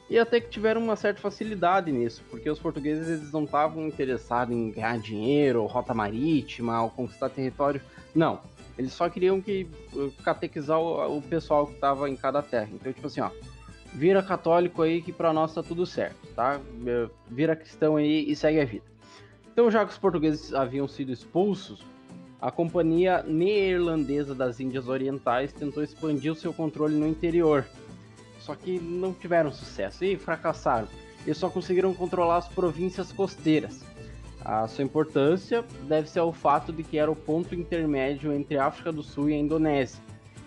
E 0.10 0.18
até 0.18 0.40
que 0.40 0.50
tiveram 0.50 0.82
uma 0.82 0.96
certa 0.96 1.20
facilidade 1.20 1.92
nisso, 1.92 2.24
porque 2.30 2.50
os 2.50 2.58
portugueses 2.58 3.10
eles 3.10 3.32
não 3.32 3.44
estavam 3.44 3.88
interessados 3.88 4.56
em 4.56 4.72
ganhar 4.72 4.98
dinheiro, 5.00 5.66
rota 5.66 5.94
marítima, 5.94 6.82
ou 6.82 6.90
conquistar 6.90 7.30
território. 7.30 7.82
Não, 8.16 8.40
eles 8.78 8.94
só 8.94 9.10
queriam 9.10 9.42
que 9.42 9.68
uh, 9.94 10.12
catequizar 10.24 10.80
o, 10.80 11.18
o 11.18 11.22
pessoal 11.22 11.68
que 11.68 11.74
estava 11.74 12.10
em 12.10 12.16
cada 12.16 12.42
terra. 12.42 12.70
Então, 12.74 12.92
tipo 12.94 13.08
assim, 13.08 13.22
ó, 13.22 13.30
vira 13.94 14.22
católico 14.22 14.82
aí 14.82 15.02
que 15.02 15.12
para 15.12 15.34
nós 15.34 15.54
tá 15.54 15.64
tudo 15.64 15.86
certo, 15.86 16.28
tá? 16.36 16.60
Vira 17.30 17.56
cristão 17.56 17.96
aí 17.96 18.30
e 18.30 18.36
segue 18.36 18.60
a 18.60 18.66
vida. 18.66 18.86
Então, 19.52 19.72
já 19.72 19.84
que 19.86 19.92
os 19.92 19.98
portugueses 19.98 20.54
haviam 20.54 20.88
sido 20.88 21.12
expulsos, 21.12 21.84
a 22.40 22.52
Companhia 22.52 23.24
Neerlandesa 23.24 24.36
das 24.36 24.60
Índias 24.60 24.88
Orientais 24.88 25.52
tentou 25.52 25.82
expandir 25.82 26.32
o 26.32 26.36
seu 26.36 26.54
controle 26.54 26.96
no 26.96 27.08
interior. 27.08 27.66
Só 28.40 28.54
que 28.54 28.80
não 28.80 29.12
tiveram 29.12 29.52
sucesso 29.52 30.06
e 30.06 30.16
fracassaram. 30.16 30.88
Eles 31.26 31.38
só 31.38 31.50
conseguiram 31.50 31.94
controlar 31.96 32.38
as 32.38 32.48
províncias 32.48 33.12
costeiras. 33.12 33.84
A 34.44 34.68
sua 34.68 34.84
importância 34.84 35.66
deve-se 35.88 36.18
ao 36.18 36.32
fato 36.32 36.72
de 36.72 36.84
que 36.84 36.98
era 36.98 37.12
o 37.12 37.16
ponto 37.16 37.54
intermédio 37.54 38.32
entre 38.32 38.58
a 38.58 38.66
África 38.66 38.92
do 38.92 39.04
Sul 39.04 39.30
e 39.30 39.34
a 39.34 39.38
Indonésia, 39.38 40.00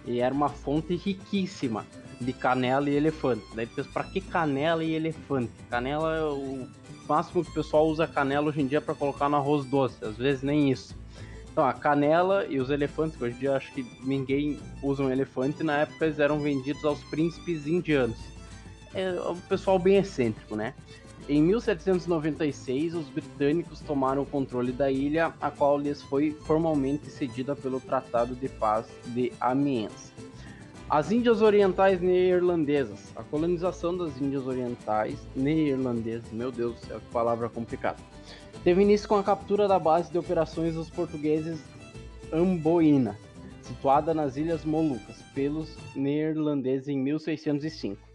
e 0.06 0.20
era 0.20 0.34
uma 0.34 0.48
fonte 0.48 0.96
riquíssima 0.96 1.84
de 2.20 2.32
canela 2.32 2.88
e 2.88 2.94
elefante. 2.94 3.44
Daí 3.54 3.66
pensa, 3.66 3.88
para 3.92 4.04
que 4.04 4.20
canela 4.20 4.84
e 4.84 4.94
elefante? 4.94 5.50
Canela 5.68 6.32
o 6.32 6.68
máximo 7.08 7.44
que 7.44 7.50
o 7.50 7.54
pessoal 7.54 7.88
usa 7.88 8.06
canela 8.06 8.48
hoje 8.48 8.60
em 8.60 8.66
dia 8.66 8.80
para 8.80 8.94
colocar 8.94 9.28
no 9.28 9.36
arroz 9.36 9.64
doce, 9.66 10.04
às 10.04 10.16
vezes 10.16 10.42
nem 10.42 10.70
isso. 10.70 10.96
Então, 11.50 11.64
a 11.64 11.72
canela 11.72 12.46
e 12.46 12.60
os 12.60 12.70
elefantes, 12.70 13.20
hoje 13.20 13.34
em 13.34 13.38
dia 13.40 13.56
acho 13.56 13.72
que 13.72 13.84
ninguém 14.02 14.58
usa 14.82 15.02
um 15.02 15.10
elefante, 15.10 15.64
na 15.64 15.78
época 15.78 16.06
eles 16.06 16.18
eram 16.18 16.38
vendidos 16.38 16.84
aos 16.84 17.02
príncipes 17.04 17.66
indianos. 17.66 18.16
É 18.94 19.12
um 19.28 19.36
pessoal 19.36 19.78
bem 19.78 19.96
excêntrico, 19.96 20.54
né? 20.54 20.74
Em 21.30 21.40
1796, 21.44 22.92
os 22.92 23.08
britânicos 23.08 23.78
tomaram 23.78 24.22
o 24.22 24.26
controle 24.26 24.72
da 24.72 24.90
ilha, 24.90 25.32
a 25.40 25.48
qual 25.48 25.78
lhes 25.78 26.02
foi 26.02 26.32
formalmente 26.32 27.08
cedida 27.08 27.54
pelo 27.54 27.78
Tratado 27.78 28.34
de 28.34 28.48
Paz 28.48 28.88
de 29.06 29.32
Amiens. 29.40 30.12
As 30.88 31.12
Índias 31.12 31.40
Orientais 31.40 32.00
Neerlandesas. 32.00 33.12
A 33.14 33.22
colonização 33.22 33.96
das 33.96 34.20
Índias 34.20 34.44
Orientais 34.44 35.20
Neerlandesas, 35.36 36.32
meu 36.32 36.50
Deus 36.50 36.74
do 36.80 36.86
céu, 36.88 36.98
que 36.98 37.12
palavra 37.12 37.48
complicada. 37.48 37.98
Teve 38.64 38.82
início 38.82 39.08
com 39.08 39.14
a 39.14 39.22
captura 39.22 39.68
da 39.68 39.78
base 39.78 40.10
de 40.10 40.18
operações 40.18 40.74
dos 40.74 40.90
portugueses 40.90 41.60
Amboina, 42.32 43.16
situada 43.62 44.12
nas 44.12 44.36
Ilhas 44.36 44.64
Molucas, 44.64 45.22
pelos 45.32 45.78
neerlandeses 45.94 46.88
em 46.88 46.98
1605. 46.98 48.10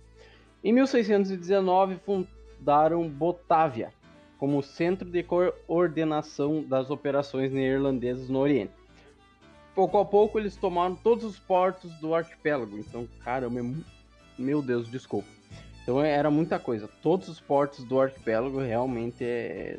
Em 0.62 0.74
1619, 0.74 1.96
fundaram 2.58 3.08
Botávia 3.08 3.92
como 4.38 4.62
centro 4.62 5.10
de 5.10 5.24
coordenação 5.24 6.64
das 6.64 6.90
operações 6.90 7.52
neerlandesas 7.52 8.30
no 8.30 8.40
Oriente. 8.40 8.74
Pouco 9.74 9.98
a 9.98 10.06
pouco 10.06 10.40
eles 10.40 10.56
tomaram 10.56 10.96
todos 10.96 11.24
os 11.24 11.40
portos 11.40 11.92
do 12.00 12.14
arquipélago. 12.14 12.78
Então, 12.78 13.08
cara, 13.24 13.50
meu, 13.50 13.76
meu 14.38 14.62
Deus, 14.62 14.90
desculpa. 14.90 15.28
Então 15.84 16.02
era 16.02 16.32
muita 16.32 16.58
coisa. 16.58 16.88
Todos 17.02 17.28
os 17.28 17.40
portos 17.40 17.84
do 17.86 18.00
arquipélago 18.00 18.60
realmente 18.60 19.24
é, 19.24 19.78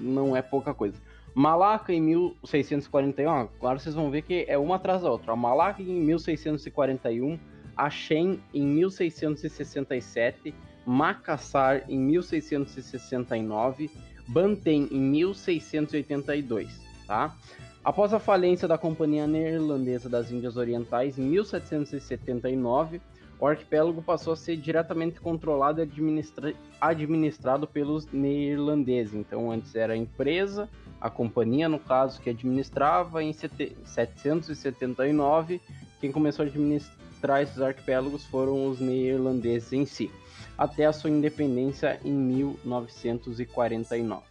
não 0.00 0.36
é 0.36 0.42
pouca 0.42 0.74
coisa. 0.74 1.00
Malaca 1.34 1.92
em 1.92 2.00
1641, 2.00 3.28
agora 3.28 3.78
vocês 3.78 3.94
vão 3.94 4.10
ver 4.10 4.22
que 4.22 4.44
é 4.48 4.56
uma 4.56 4.76
atrás 4.76 5.02
da 5.02 5.10
outra. 5.10 5.34
Malaca 5.34 5.82
em 5.82 6.00
1641, 6.00 7.38
a 7.76 7.90
Shen 7.90 8.40
em 8.52 8.64
1667 8.64 10.54
Macassar 10.86 11.84
em 11.88 11.98
1669, 11.98 13.90
Banten 14.26 14.88
em 14.90 15.00
1682, 15.00 16.80
tá? 17.06 17.36
Após 17.84 18.14
a 18.14 18.18
falência 18.18 18.66
da 18.66 18.78
Companhia 18.78 19.26
Neerlandesa 19.26 20.08
das 20.08 20.30
Índias 20.30 20.56
Orientais 20.56 21.18
em 21.18 21.22
1779, 21.22 23.02
o 23.38 23.46
arquipélago 23.46 24.00
passou 24.00 24.32
a 24.32 24.36
ser 24.36 24.56
diretamente 24.56 25.20
controlado 25.20 25.80
e 25.80 25.82
administra 25.82 26.54
administrado 26.80 27.66
pelos 27.66 28.10
neerlandeses. 28.10 29.12
Então, 29.14 29.50
antes 29.50 29.74
era 29.74 29.92
a 29.92 29.96
empresa, 29.96 30.66
a 30.98 31.10
companhia, 31.10 31.68
no 31.68 31.78
caso, 31.78 32.22
que 32.22 32.30
administrava. 32.30 33.22
Em 33.22 33.34
779, 33.34 35.60
quem 36.00 36.10
começou 36.10 36.44
a 36.44 36.46
administrar 36.48 37.42
esses 37.42 37.60
arquipélagos 37.60 38.24
foram 38.24 38.66
os 38.66 38.80
neerlandeses 38.80 39.74
em 39.74 39.84
si 39.84 40.10
até 40.56 40.86
a 40.86 40.92
sua 40.92 41.10
independência 41.10 42.00
em 42.04 42.12
1949. 42.12 44.22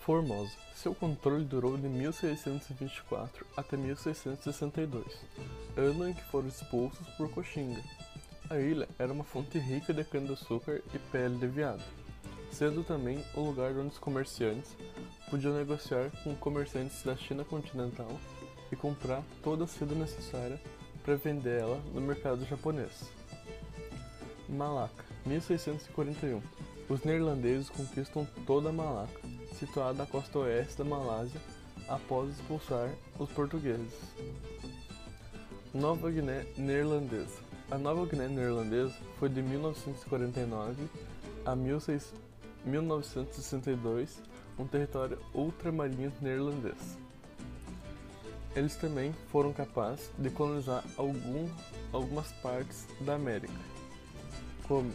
Formosa. 0.00 0.50
Seu 0.74 0.92
controle 0.94 1.44
durou 1.44 1.76
de 1.76 1.88
1624 1.88 3.46
até 3.56 3.76
1662, 3.76 5.04
ano 5.76 6.08
em 6.08 6.12
que 6.12 6.22
foram 6.26 6.46
expulsos 6.46 7.04
por 7.16 7.28
Coxinga. 7.30 7.82
A 8.48 8.58
ilha 8.58 8.88
era 8.96 9.12
uma 9.12 9.24
fonte 9.24 9.58
rica 9.58 9.92
de 9.92 10.04
cana-de-açúcar 10.04 10.80
e 10.94 10.98
pele 11.10 11.36
de 11.36 11.48
veado, 11.48 11.82
sendo 12.52 12.84
também 12.84 13.24
o 13.34 13.40
lugar 13.40 13.72
onde 13.72 13.88
os 13.88 13.98
comerciantes 13.98 14.76
podiam 15.28 15.52
negociar 15.52 16.12
com 16.22 16.36
comerciantes 16.36 17.02
da 17.02 17.16
China 17.16 17.44
continental 17.44 18.12
e 18.70 18.76
comprar 18.76 19.24
toda 19.42 19.64
a 19.64 19.66
seda 19.66 19.96
necessária 19.96 20.60
para 21.02 21.16
vender 21.16 21.60
ela 21.60 21.82
no 21.92 22.00
mercado 22.00 22.46
japonês. 22.46 23.10
Malaca 24.48 25.07
1641. 25.28 26.42
Os 26.88 27.04
neerlandeses 27.04 27.68
conquistam 27.68 28.26
toda 28.46 28.70
a 28.70 28.72
Malaca, 28.72 29.20
situada 29.58 29.98
na 29.98 30.06
costa 30.06 30.38
oeste 30.38 30.78
da 30.78 30.84
Malásia, 30.84 31.38
após 31.86 32.30
expulsar 32.30 32.90
os 33.18 33.28
portugueses. 33.30 33.92
Nova 35.74 36.10
Guiné 36.10 36.46
Neerlandesa. 36.56 37.46
A 37.70 37.76
Nova 37.76 38.06
Guiné 38.06 38.28
Neerlandesa 38.28 38.96
foi 39.18 39.28
de 39.28 39.42
1949 39.42 40.88
a 41.44 41.54
1962 41.54 44.22
um 44.58 44.66
território 44.66 45.18
ultramarinho 45.34 46.10
neerlandês. 46.20 46.96
Eles 48.56 48.76
também 48.76 49.12
foram 49.30 49.52
capazes 49.52 50.10
de 50.18 50.30
colonizar 50.30 50.82
algum, 50.96 51.46
algumas 51.92 52.32
partes 52.32 52.86
da 53.02 53.14
América 53.14 53.52
como 54.68 54.92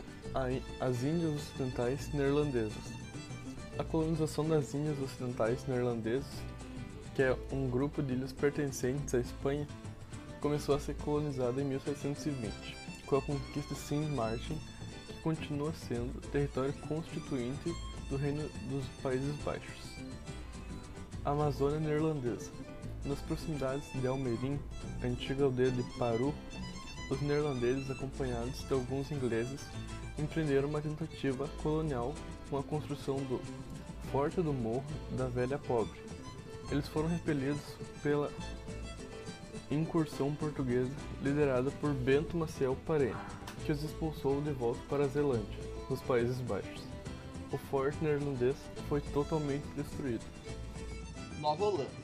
as 0.80 1.04
Índias 1.04 1.36
Ocidentais 1.36 2.12
Neerlandesas. 2.12 2.94
A 3.78 3.84
colonização 3.84 4.48
das 4.48 4.74
Índias 4.74 5.00
Ocidentais 5.00 5.66
Neerlandesas, 5.68 6.26
que 7.16 7.22
é 7.22 7.38
um 7.52 7.70
grupo 7.70 8.02
de 8.02 8.14
ilhas 8.14 8.32
pertencentes 8.32 9.14
à 9.14 9.20
Espanha, 9.20 9.68
começou 10.42 10.76
a 10.76 10.80
ser 10.80 10.96
colonizada 10.96 11.62
em 11.62 11.66
1720, 11.66 12.52
com 13.06 13.18
a 13.18 13.22
conquista 13.22 13.76
de 13.76 13.80
Sint 13.80 14.10
Maarten, 14.10 14.60
que 15.08 15.22
continua 15.22 15.72
sendo 15.74 16.20
território 16.32 16.74
constituinte 16.88 17.74
do 18.10 18.18
Reino 18.18 18.50
dos 18.70 18.86
Países 19.02 19.36
Baixos. 19.44 19.82
A 21.24 21.32
Amazônia 21.32 21.80
Neerlandesa. 21.80 22.52
Nas 23.06 23.20
proximidades 23.20 23.84
de 23.94 24.08
Almerim, 24.08 24.58
antiga 25.04 25.44
aldeia 25.44 25.72
de 25.72 25.84
Paru, 25.98 26.34
os 27.10 27.22
neerlandeses, 27.22 27.90
acompanhados 27.92 28.66
de 28.68 28.74
alguns 28.74 29.12
ingleses, 29.12 29.62
empreenderam 30.18 30.70
uma 30.70 30.82
tentativa 30.82 31.48
colonial 31.62 32.14
com 32.50 32.58
a 32.58 32.64
construção 32.64 33.18
do 33.18 33.40
Forte 34.12 34.42
do 34.42 34.54
Morro 34.54 34.86
da 35.18 35.28
Velha 35.28 35.58
Pobre. 35.58 36.00
Eles 36.72 36.88
foram 36.88 37.08
repelidos 37.08 37.62
pela 38.02 38.32
incursão 39.72 40.34
portuguesa 40.36 40.92
liderada 41.22 41.72
por 41.72 41.94
Bento 41.94 42.38
Maciel 42.38 42.78
Parente, 42.86 43.18
que 43.66 43.72
os 43.72 43.84
expulsou 43.84 44.42
de 44.42 44.52
volta 44.52 44.80
para 44.90 45.06
a 45.06 45.08
Zelândia, 45.08 45.60
nos 45.90 46.02
Países 46.02 46.40
Baixos. 46.42 46.84
O 47.52 47.58
forte 47.58 48.04
neerlandês 48.04 48.56
foi 48.90 49.02
totalmente 49.02 49.66
destruído. 49.76 50.26
Nova 51.40 51.66
Holanda 51.66 52.04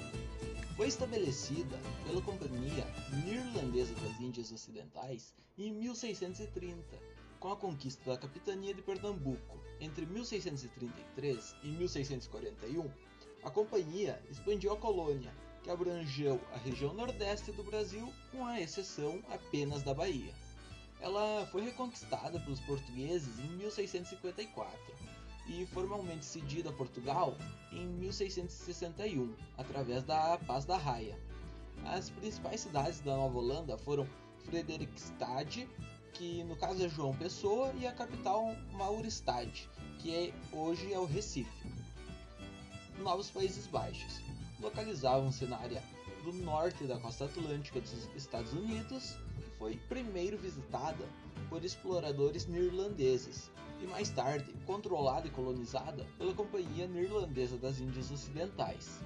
foi 0.76 0.88
estabelecida 0.88 1.78
pela 2.06 2.22
Companhia 2.22 2.88
Neerlandesa 3.26 3.94
das 3.96 4.20
Índias 4.20 4.52
Ocidentais 4.52 5.34
em 5.58 5.74
1630, 5.74 6.78
com 7.40 7.52
a 7.52 7.56
conquista 7.56 8.12
da 8.12 8.18
capitania 8.18 8.74
de 8.74 8.82
Pernambuco 8.82 9.58
entre 9.80 10.06
1633 10.06 11.56
e 11.64 11.68
1641. 11.68 12.90
A 13.44 13.50
companhia 13.50 14.22
expandiu 14.30 14.74
a 14.74 14.78
colônia, 14.78 15.34
que 15.64 15.70
abrangeu 15.70 16.40
a 16.54 16.58
região 16.58 16.94
nordeste 16.94 17.52
do 17.52 17.64
Brasil, 17.64 18.12
com 18.32 18.46
a 18.46 18.60
exceção 18.60 19.24
apenas 19.30 19.84
da 19.84 19.94
Bahia. 19.94 20.34
Ela 21.00 21.48
foi 21.48 21.64
reconquistada 21.64 22.40
pelos 22.42 22.60
portugueses 22.60 23.40
em 23.40 23.48
1654 23.56 24.78
e 25.48 25.66
formalmente 25.68 26.26
cedida 26.26 26.70
a 26.70 26.74
Portugal 26.74 27.36
em 27.72 27.86
1661, 27.86 29.34
através 29.58 30.04
da 30.04 30.38
Paz 30.40 30.66
da 30.66 30.78
Raia. 30.78 31.18
As 31.86 32.10
principais 32.10 32.60
cidades 32.60 33.00
da 33.00 33.16
Nova 33.16 33.38
Holanda 33.38 33.78
foram 33.78 34.06
Frederikstad, 34.44 35.68
que 36.20 36.44
no 36.44 36.56
caso 36.58 36.84
é 36.84 36.90
João 36.90 37.16
Pessoa, 37.16 37.72
e 37.80 37.88
a 37.88 37.94
capital 37.94 38.54
Mauristad, 38.74 39.50
que 40.00 40.14
é, 40.14 40.34
hoje 40.52 40.92
é 40.92 41.00
o 41.00 41.06
Recife. 41.06 41.50
Novos 43.02 43.32
Países 43.32 43.66
Baixos 43.68 44.20
localizavam-se 44.60 45.46
na 45.46 45.58
área 45.58 45.82
do 46.26 46.34
norte 46.34 46.84
da 46.84 47.00
costa 47.00 47.24
atlântica 47.24 47.80
dos 47.80 47.94
Estados 48.18 48.52
Unidos, 48.52 49.16
que 49.38 49.50
foi 49.58 49.78
primeiro 49.88 50.38
visitada 50.38 51.08
por 51.50 51.64
exploradores 51.64 52.46
neerlandeses 52.48 53.50
e 53.82 53.88
mais 53.88 54.10
tarde 54.10 54.54
controlada 54.66 55.26
e 55.26 55.32
colonizada 55.32 56.06
pela 56.18 56.34
Companhia 56.34 56.86
Neerlandesa 56.86 57.56
das 57.56 57.80
Índias 57.80 58.12
Ocidentais. 58.12 59.00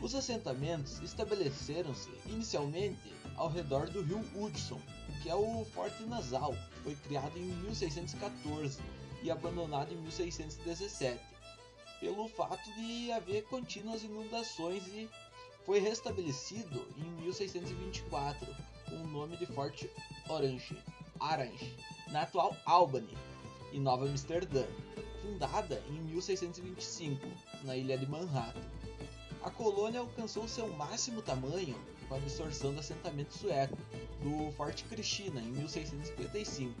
Os 0.00 0.14
assentamentos 0.14 1.00
estabeleceram-se 1.00 2.08
inicialmente 2.26 3.12
ao 3.36 3.48
redor 3.48 3.88
do 3.90 4.02
rio 4.02 4.24
Hudson, 4.34 4.80
que 5.22 5.28
é 5.28 5.34
o 5.34 5.64
Forte 5.66 6.02
Nasal, 6.04 6.52
que 6.52 6.80
foi 6.80 6.94
criado 6.96 7.36
em 7.38 7.44
1614 7.62 8.78
e 9.22 9.30
abandonado 9.30 9.92
em 9.92 9.96
1617, 9.96 11.20
pelo 12.00 12.28
fato 12.28 12.72
de 12.74 13.10
haver 13.12 13.44
contínuas 13.44 14.02
inundações 14.02 14.86
e 14.88 15.08
foi 15.64 15.80
restabelecido 15.80 16.86
em 16.98 17.22
1624 17.22 18.46
com 18.88 18.96
o 18.96 19.06
nome 19.06 19.36
de 19.38 19.46
Forte 19.46 19.90
Orange, 20.28 20.76
na 22.08 22.22
atual 22.22 22.54
Albany, 22.66 23.16
em 23.72 23.80
Nova 23.80 24.04
Amsterdã, 24.04 24.64
fundada 25.22 25.82
em 25.88 26.00
1625 26.12 27.26
na 27.62 27.76
ilha 27.76 27.96
de 27.96 28.06
Manhattan. 28.06 28.60
A 29.42 29.50
colônia 29.50 30.00
alcançou 30.00 30.46
seu 30.46 30.68
máximo 30.68 31.22
tamanho 31.22 31.74
com 32.14 32.18
a 32.18 32.18
absorção 32.18 32.72
do 32.72 32.78
assentamento 32.78 33.36
sueco 33.36 33.76
do 34.22 34.52
Forte 34.52 34.84
Cristina 34.84 35.40
em 35.40 35.50
1655, 35.50 36.72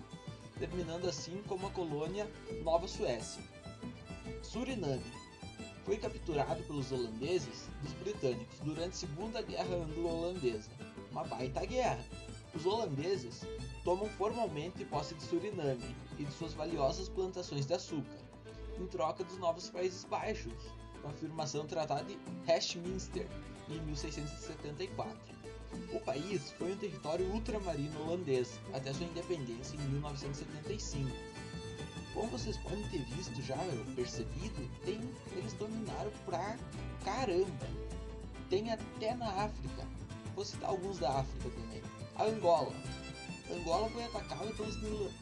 terminando 0.60 1.08
assim 1.08 1.42
como 1.48 1.66
a 1.66 1.70
colônia 1.70 2.30
Nova 2.62 2.86
Suécia. 2.86 3.42
Suriname 4.42 5.02
foi 5.84 5.96
capturado 5.96 6.62
pelos 6.62 6.92
holandeses 6.92 7.68
dos 7.82 7.92
britânicos 7.94 8.60
durante 8.60 8.90
a 8.90 8.92
Segunda 8.92 9.42
Guerra 9.42 9.74
Anglo-Holandesa, 9.74 10.70
uma 11.10 11.24
baita 11.24 11.66
guerra. 11.66 12.04
Os 12.54 12.64
holandeses 12.64 13.42
tomam 13.82 14.08
formalmente 14.10 14.84
posse 14.84 15.16
de 15.16 15.22
Suriname 15.24 15.96
e 16.16 16.24
de 16.24 16.32
suas 16.32 16.54
valiosas 16.54 17.08
plantações 17.08 17.66
de 17.66 17.74
açúcar, 17.74 18.18
em 18.78 18.86
troca 18.86 19.24
dos 19.24 19.38
novos 19.38 19.68
Países 19.68 20.04
Baixos, 20.04 20.52
com 21.02 21.08
a 21.08 21.10
afirmação 21.10 21.62
do 21.62 21.68
Tratado 21.68 22.06
de 22.06 22.18
Westminster 22.48 23.26
em 23.68 23.80
1674. 23.80 25.16
O 25.92 26.00
país 26.00 26.52
foi 26.52 26.72
um 26.72 26.76
território 26.76 27.26
ultramarino 27.32 28.00
holandês 28.02 28.60
até 28.72 28.92
sua 28.92 29.06
independência 29.06 29.76
em 29.76 29.88
1975. 29.90 31.10
Como 32.12 32.28
vocês 32.28 32.56
podem 32.58 32.82
ter 32.90 33.04
visto 33.06 33.42
já, 33.42 33.56
percebido, 33.96 34.70
tem, 34.84 35.00
eles 35.32 35.52
dominaram 35.54 36.12
pra 36.24 36.56
caramba. 37.04 37.68
Tem 38.48 38.70
até 38.72 39.14
na 39.16 39.28
África. 39.44 39.86
Vou 40.34 40.44
citar 40.44 40.70
alguns 40.70 40.98
da 40.98 41.18
África 41.18 41.50
também. 41.50 41.82
A 42.16 42.24
Angola, 42.24 42.72
Angola 43.50 43.90
foi 43.90 44.04
atacada 44.04 44.46
pelos 44.54 44.76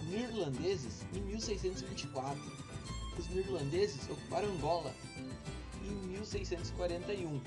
neerlandeses 0.08 1.04
em 1.14 1.20
1624. 1.20 2.40
Os 3.18 3.28
neerlandeses 3.30 4.08
ocuparam 4.08 4.48
Angola 4.48 4.94
em 5.82 6.08
1641 6.08 7.40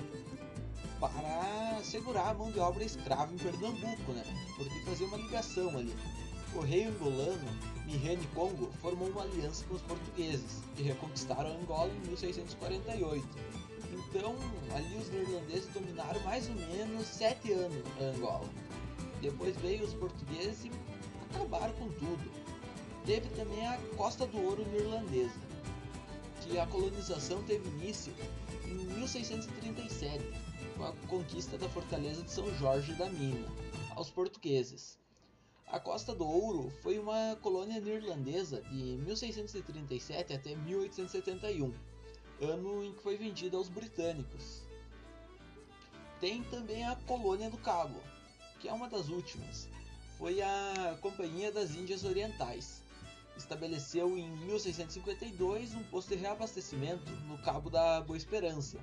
para 1.00 1.82
segurar 1.82 2.30
a 2.30 2.34
mão 2.34 2.50
de 2.50 2.58
obra 2.58 2.84
escrava 2.84 3.32
em 3.32 3.36
Pernambuco, 3.36 4.12
né? 4.12 4.24
Porque 4.56 4.80
fazia 4.80 5.06
uma 5.06 5.16
ligação 5.16 5.68
ali. 5.76 5.94
O 6.54 6.60
rei 6.60 6.84
angolano, 6.84 7.46
Mihane 7.84 8.26
Congo, 8.34 8.70
formou 8.80 9.08
uma 9.08 9.22
aliança 9.22 9.64
com 9.66 9.74
os 9.74 9.82
portugueses, 9.82 10.62
que 10.74 10.82
reconquistaram 10.82 11.50
Angola 11.60 11.90
em 11.92 12.08
1648. 12.08 13.26
Então, 13.92 14.34
ali 14.74 14.96
os 14.96 15.10
neerlandeses 15.10 15.68
dominaram 15.72 16.20
mais 16.20 16.48
ou 16.48 16.54
menos 16.54 17.06
sete 17.06 17.52
anos 17.52 17.82
a 18.00 18.04
Angola. 18.04 18.48
Depois 19.20 19.56
veio 19.56 19.84
os 19.84 19.94
portugueses 19.94 20.64
e 20.64 20.70
acabaram 21.30 21.72
com 21.74 21.88
tudo. 21.90 22.30
Teve 23.04 23.28
também 23.30 23.66
a 23.66 23.78
Costa 23.96 24.26
do 24.26 24.38
Ouro 24.42 24.66
neerlandesa, 24.72 25.38
que 26.40 26.58
a 26.58 26.66
colonização 26.66 27.42
teve 27.42 27.68
início 27.68 28.12
em 28.64 28.74
1637, 28.74 30.24
com 30.76 30.84
a 30.84 30.92
conquista 31.08 31.56
da 31.56 31.68
fortaleza 31.68 32.22
de 32.22 32.30
São 32.30 32.52
Jorge 32.58 32.92
da 32.94 33.08
Mina 33.08 33.48
aos 33.94 34.10
portugueses. 34.10 34.98
A 35.68 35.80
Costa 35.80 36.14
do 36.14 36.24
Ouro 36.24 36.70
foi 36.82 36.98
uma 36.98 37.36
colônia 37.42 37.80
neerlandesa 37.80 38.62
de 38.62 38.96
1637 38.98 40.32
até 40.32 40.54
1871, 40.54 41.74
ano 42.40 42.84
em 42.84 42.92
que 42.92 43.02
foi 43.02 43.16
vendida 43.16 43.56
aos 43.56 43.68
britânicos. 43.68 44.62
Tem 46.20 46.42
também 46.44 46.86
a 46.86 46.94
Colônia 46.94 47.50
do 47.50 47.58
Cabo, 47.58 48.00
que 48.60 48.68
é 48.68 48.72
uma 48.72 48.88
das 48.88 49.08
últimas, 49.08 49.68
foi 50.18 50.40
a 50.40 50.96
Companhia 51.00 51.50
das 51.50 51.72
Índias 51.74 52.04
Orientais. 52.04 52.82
Estabeleceu 53.36 54.16
em 54.16 54.30
1652 54.46 55.74
um 55.74 55.82
posto 55.84 56.10
de 56.10 56.22
reabastecimento 56.22 57.10
no 57.28 57.36
Cabo 57.38 57.68
da 57.68 58.00
Boa 58.00 58.16
Esperança, 58.16 58.78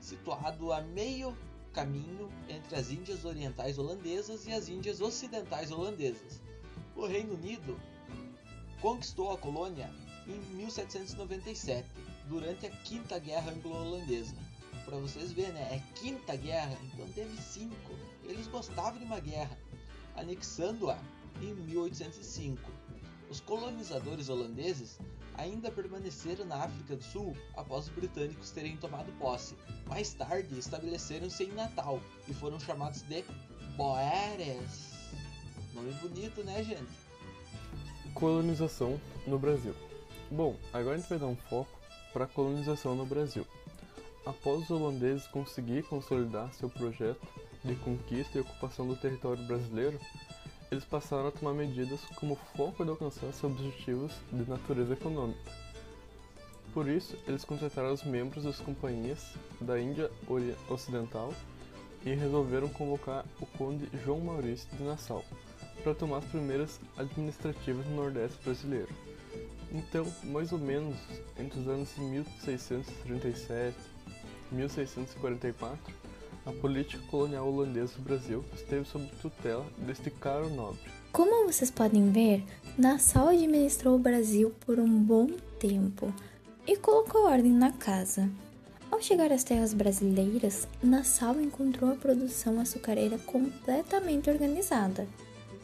situado 0.00 0.72
a 0.72 0.80
meio 0.80 1.36
caminho 1.72 2.30
entre 2.48 2.76
as 2.76 2.90
Índias 2.90 3.24
Orientais 3.24 3.78
Holandesas 3.78 4.46
e 4.46 4.52
as 4.52 4.68
Índias 4.68 5.00
Ocidentais 5.00 5.70
Holandesas. 5.70 6.40
O 6.96 7.06
Reino 7.06 7.34
Unido 7.34 7.78
conquistou 8.80 9.32
a 9.32 9.38
colônia 9.38 9.90
em 10.26 10.38
1797, 10.56 11.88
durante 12.28 12.66
a 12.66 12.70
Quinta 12.70 13.18
Guerra 13.18 13.52
Anglo-Holandesa. 13.52 14.34
Para 14.84 14.98
vocês 14.98 15.32
verem, 15.32 15.52
né? 15.52 15.68
é 15.72 15.98
Quinta 15.98 16.36
Guerra, 16.36 16.76
então 16.82 17.06
teve 17.12 17.40
cinco. 17.40 17.92
Eles 18.24 18.46
gostavam 18.46 18.98
de 18.98 19.04
uma 19.04 19.20
guerra, 19.20 19.58
anexando-a 20.14 20.98
em 21.40 21.54
1805. 21.54 22.60
Os 23.30 23.40
colonizadores 23.40 24.28
holandeses 24.28 24.98
ainda 25.38 25.70
permaneceram 25.70 26.44
na 26.44 26.56
África 26.64 26.96
do 26.96 27.02
Sul 27.02 27.34
após 27.56 27.86
os 27.86 27.92
britânicos 27.92 28.50
terem 28.50 28.76
tomado 28.76 29.10
posse. 29.18 29.54
Mais 29.86 30.12
tarde, 30.12 30.58
estabeleceram-se 30.58 31.44
em 31.44 31.52
Natal 31.52 32.00
e 32.28 32.34
foram 32.34 32.58
chamados 32.60 33.02
de 33.02 33.24
Boeres. 33.76 34.92
Nome 35.72 35.92
bonito, 35.92 36.42
né, 36.42 36.62
gente? 36.62 37.08
Colonização 38.12 39.00
no 39.26 39.38
Brasil. 39.38 39.74
Bom, 40.30 40.56
agora 40.72 40.96
a 40.96 40.98
gente 40.98 41.08
vai 41.08 41.18
dar 41.18 41.26
um 41.26 41.36
foco 41.36 41.70
para 42.12 42.24
a 42.24 42.28
colonização 42.28 42.96
no 42.96 43.06
Brasil. 43.06 43.46
Após 44.26 44.64
os 44.64 44.70
holandeses 44.70 45.26
conseguir 45.28 45.84
consolidar 45.84 46.52
seu 46.52 46.68
projeto 46.68 47.26
de 47.64 47.74
conquista 47.76 48.36
e 48.36 48.40
ocupação 48.40 48.86
do 48.86 48.96
território 48.96 49.42
brasileiro, 49.46 49.98
eles 50.70 50.84
passaram 50.84 51.28
a 51.28 51.32
tomar 51.32 51.54
medidas 51.54 52.00
como 52.16 52.36
foco 52.56 52.84
de 52.84 52.90
alcançar 52.90 53.32
seus 53.32 53.52
objetivos 53.52 54.12
de 54.30 54.48
natureza 54.48 54.92
econômica. 54.92 55.50
Por 56.74 56.86
isso, 56.86 57.16
eles 57.26 57.44
contrataram 57.44 57.92
os 57.92 58.04
membros 58.04 58.44
das 58.44 58.60
companhias 58.60 59.34
da 59.60 59.80
Índia 59.80 60.10
Ocidental 60.68 61.32
e 62.04 62.14
resolveram 62.14 62.68
convocar 62.68 63.24
o 63.40 63.46
conde 63.46 63.88
João 64.04 64.20
Maurício 64.20 64.68
de 64.76 64.82
Nassau 64.82 65.24
para 65.82 65.94
tomar 65.94 66.18
as 66.18 66.24
primeiras 66.26 66.80
administrativas 66.96 67.86
no 67.86 67.96
Nordeste 67.96 68.38
brasileiro. 68.44 68.88
Então, 69.72 70.06
mais 70.24 70.52
ou 70.52 70.58
menos 70.58 70.96
entre 71.38 71.60
os 71.60 71.68
anos 71.68 71.96
1637 71.96 73.76
e 74.50 74.54
1644, 74.54 75.94
a 76.48 76.52
política 76.52 77.02
colonial 77.10 77.46
holandesa 77.46 77.94
do 77.96 78.02
Brasil 78.02 78.42
esteve 78.54 78.86
sob 78.86 79.06
tutela 79.20 79.66
deste 79.78 80.10
caro 80.10 80.48
nobre. 80.48 80.80
Como 81.12 81.46
vocês 81.46 81.70
podem 81.70 82.10
ver, 82.10 82.42
Nassau 82.76 83.28
administrou 83.28 83.96
o 83.96 83.98
Brasil 83.98 84.52
por 84.64 84.78
um 84.78 84.88
bom 84.88 85.26
tempo 85.58 86.12
e 86.66 86.76
colocou 86.76 87.26
ordem 87.26 87.52
na 87.52 87.72
casa. 87.72 88.30
Ao 88.90 89.02
chegar 89.02 89.30
às 89.30 89.44
terras 89.44 89.74
brasileiras, 89.74 90.66
Nassau 90.82 91.38
encontrou 91.38 91.92
a 91.92 91.96
produção 91.96 92.58
açucareira 92.58 93.18
completamente 93.18 94.30
organizada, 94.30 95.06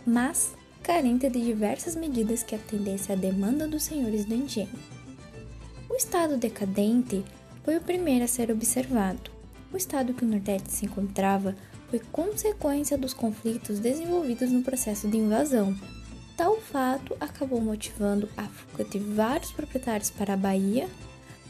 mas 0.06 0.54
carente 0.82 1.30
de 1.30 1.40
diversas 1.40 1.96
medidas 1.96 2.42
que 2.42 2.54
atendessem 2.54 3.16
à 3.16 3.18
demanda 3.18 3.66
dos 3.66 3.84
senhores 3.84 4.26
do 4.26 4.34
engenho. 4.34 4.78
O 5.88 5.94
estado 5.94 6.36
decadente 6.36 7.24
foi 7.64 7.78
o 7.78 7.80
primeiro 7.80 8.24
a 8.24 8.28
ser 8.28 8.50
observado. 8.50 9.33
O 9.74 9.76
estado 9.76 10.14
que 10.14 10.24
o 10.24 10.28
Nordeste 10.28 10.70
se 10.70 10.86
encontrava 10.86 11.56
foi 11.90 11.98
consequência 11.98 12.96
dos 12.96 13.12
conflitos 13.12 13.80
desenvolvidos 13.80 14.52
no 14.52 14.62
processo 14.62 15.08
de 15.08 15.16
invasão. 15.16 15.76
Tal 16.36 16.60
fato 16.60 17.16
acabou 17.18 17.60
motivando 17.60 18.28
a 18.36 18.44
fuga 18.44 18.84
de 18.84 19.00
vários 19.00 19.50
proprietários 19.50 20.10
para 20.10 20.34
a 20.34 20.36
Bahia 20.36 20.88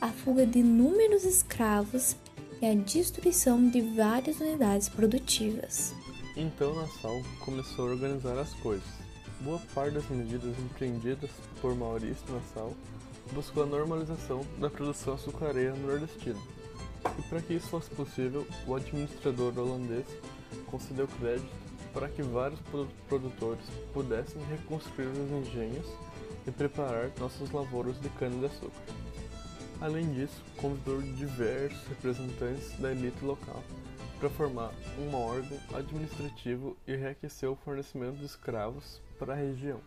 a 0.00 0.08
fuga 0.08 0.46
de 0.46 0.60
inúmeros 0.60 1.24
escravos 1.24 2.16
e 2.62 2.66
a 2.66 2.74
destruição 2.74 3.68
de 3.68 3.82
várias 3.82 4.40
unidades 4.40 4.88
produtivas. 4.88 5.94
Então 6.34 6.74
Nassau 6.74 7.22
começou 7.44 7.88
a 7.88 7.90
organizar 7.90 8.38
as 8.38 8.54
coisas. 8.54 8.88
Boa 9.42 9.60
parte 9.74 9.96
das 9.96 10.08
medidas 10.08 10.58
empreendidas 10.58 11.30
por 11.60 11.74
Maurício 11.74 12.24
Nassau 12.32 12.72
buscou 13.32 13.64
a 13.64 13.66
normalização 13.66 14.40
da 14.58 14.70
produção 14.70 15.12
açucareira 15.12 15.74
nordestina. 15.76 16.40
E 17.18 17.22
para 17.22 17.40
que 17.40 17.54
isso 17.54 17.68
fosse 17.68 17.90
possível, 17.90 18.46
o 18.66 18.74
administrador 18.74 19.58
holandês 19.58 20.06
concedeu 20.66 21.06
crédito 21.06 21.52
para 21.92 22.08
que 22.08 22.22
vários 22.22 22.60
produtores 23.08 23.64
pudessem 23.92 24.42
reconstruir 24.50 25.06
os 25.06 25.46
engenhos 25.46 25.86
e 26.46 26.50
preparar 26.50 27.10
nossas 27.18 27.50
lavouras 27.52 27.98
de 28.00 28.08
cana-de-açúcar. 28.10 28.82
Além 29.80 30.12
disso, 30.12 30.42
convidou 30.56 31.00
diversos 31.02 31.86
representantes 31.88 32.78
da 32.78 32.90
elite 32.90 33.24
local 33.24 33.62
para 34.18 34.30
formar 34.30 34.72
um 34.98 35.14
órgão 35.14 35.58
administrativo 35.72 36.76
e 36.86 36.96
reaquecer 36.96 37.50
o 37.50 37.56
fornecimento 37.56 38.16
de 38.16 38.24
escravos 38.24 39.00
para 39.18 39.34
a 39.34 39.36
região. 39.36 39.80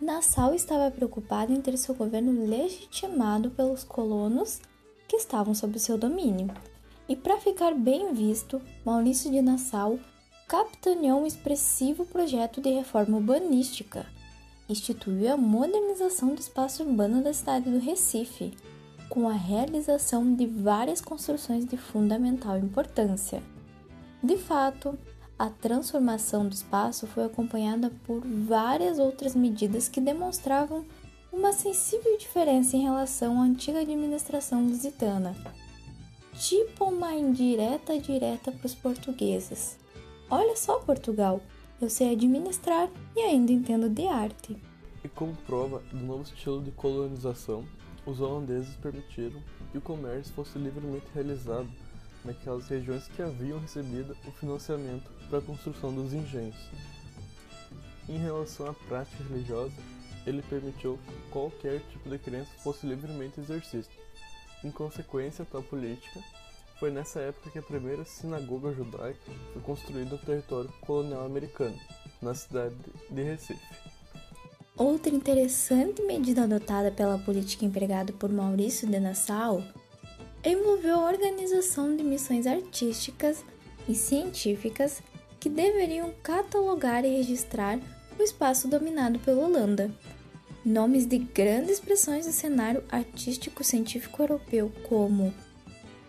Nassau 0.00 0.54
estava 0.54 0.90
preocupado 0.90 1.52
em 1.52 1.60
ter 1.60 1.76
seu 1.76 1.94
governo 1.94 2.46
legitimado 2.46 3.50
pelos 3.50 3.82
colonos 3.82 4.60
que 5.08 5.16
estavam 5.16 5.54
sob 5.54 5.78
seu 5.78 5.96
domínio. 5.96 6.48
E 7.08 7.16
para 7.16 7.38
ficar 7.38 7.74
bem 7.74 8.12
visto, 8.12 8.60
Maurício 8.84 9.30
de 9.30 9.40
Nassau 9.40 9.98
capitaneou 10.46 11.22
um 11.22 11.26
expressivo 11.26 12.04
projeto 12.04 12.60
de 12.60 12.70
reforma 12.70 13.16
urbanística. 13.16 14.06
Instituiu 14.68 15.32
a 15.32 15.36
modernização 15.36 16.34
do 16.34 16.40
espaço 16.40 16.82
urbano 16.82 17.22
da 17.22 17.32
cidade 17.32 17.70
do 17.70 17.78
Recife, 17.78 18.54
com 19.08 19.26
a 19.26 19.32
realização 19.32 20.34
de 20.34 20.46
várias 20.46 21.00
construções 21.00 21.64
de 21.64 21.78
fundamental 21.78 22.58
importância. 22.58 23.42
De 24.22 24.36
fato, 24.36 24.98
a 25.38 25.48
transformação 25.48 26.46
do 26.46 26.52
espaço 26.52 27.06
foi 27.06 27.24
acompanhada 27.24 27.90
por 28.04 28.20
várias 28.20 28.98
outras 28.98 29.34
medidas 29.34 29.88
que 29.88 30.00
demonstravam 30.00 30.84
uma 31.32 31.52
sensível 31.52 32.16
diferença 32.16 32.76
em 32.76 32.82
relação 32.82 33.40
à 33.40 33.44
antiga 33.44 33.80
administração 33.80 34.66
lusitana, 34.66 35.36
tipo 36.34 36.86
uma 36.86 37.14
indireta 37.14 37.98
direta 37.98 38.50
para 38.50 38.66
os 38.66 38.74
portugueses. 38.74 39.78
Olha 40.30 40.56
só, 40.56 40.78
Portugal, 40.80 41.40
eu 41.80 41.88
sei 41.88 42.12
administrar 42.12 42.88
e 43.14 43.20
ainda 43.20 43.52
entendo 43.52 43.88
de 43.88 44.06
arte. 44.06 44.56
E 45.04 45.08
como 45.08 45.34
prova 45.46 45.80
do 45.92 45.98
novo 45.98 46.22
estilo 46.22 46.62
de 46.62 46.70
colonização, 46.72 47.64
os 48.04 48.20
holandeses 48.20 48.74
permitiram 48.76 49.40
que 49.70 49.78
o 49.78 49.82
comércio 49.82 50.32
fosse 50.34 50.58
livremente 50.58 51.06
realizado 51.14 51.68
naquelas 52.24 52.66
regiões 52.68 53.06
que 53.08 53.22
haviam 53.22 53.60
recebido 53.60 54.16
o 54.26 54.32
financiamento 54.32 55.10
para 55.28 55.38
a 55.38 55.42
construção 55.42 55.94
dos 55.94 56.12
engenhos. 56.12 56.56
Em 58.08 58.18
relação 58.18 58.66
à 58.66 58.74
prática 58.74 59.22
religiosa, 59.24 59.74
ele 60.28 60.42
permitiu 60.42 60.98
que 61.06 61.30
qualquer 61.30 61.80
tipo 61.90 62.08
de 62.08 62.18
crença 62.18 62.50
fosse 62.62 62.86
livremente 62.86 63.40
exercida. 63.40 63.86
Em 64.62 64.70
consequência 64.70 65.46
tal 65.50 65.62
política, 65.62 66.20
foi 66.78 66.90
nessa 66.90 67.20
época 67.20 67.50
que 67.50 67.58
a 67.58 67.62
primeira 67.62 68.04
sinagoga 68.04 68.72
judaica 68.72 69.18
foi 69.52 69.62
construída 69.62 70.10
no 70.10 70.18
território 70.18 70.72
colonial 70.80 71.24
americano, 71.24 71.76
na 72.22 72.34
cidade 72.34 72.76
de 73.10 73.22
Recife. 73.22 73.60
Outra 74.76 75.12
interessante 75.12 76.02
medida 76.02 76.44
adotada 76.44 76.92
pela 76.92 77.18
política 77.18 77.64
empregada 77.64 78.12
por 78.12 78.30
Maurício 78.30 78.86
de 78.86 79.00
Nassau 79.00 79.62
envolveu 80.44 81.00
a 81.00 81.10
organização 81.10 81.96
de 81.96 82.04
missões 82.04 82.46
artísticas 82.46 83.44
e 83.88 83.94
científicas 83.94 85.02
que 85.40 85.48
deveriam 85.48 86.12
catalogar 86.22 87.04
e 87.04 87.16
registrar 87.16 87.78
o 88.18 88.22
espaço 88.22 88.68
dominado 88.68 89.18
pela 89.18 89.44
Holanda. 89.44 89.90
Nomes 90.68 91.06
de 91.06 91.16
grandes 91.16 91.70
expressões 91.70 92.26
do 92.26 92.32
cenário 92.32 92.84
artístico-científico 92.90 94.22
europeu, 94.22 94.70
como 94.86 95.32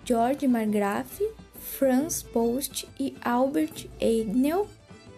George 0.04 0.50
Margraaf, 0.50 1.18
Franz 1.58 2.22
Post 2.22 2.86
e 3.00 3.16
Albert 3.24 3.88
Eignel, 4.02 4.68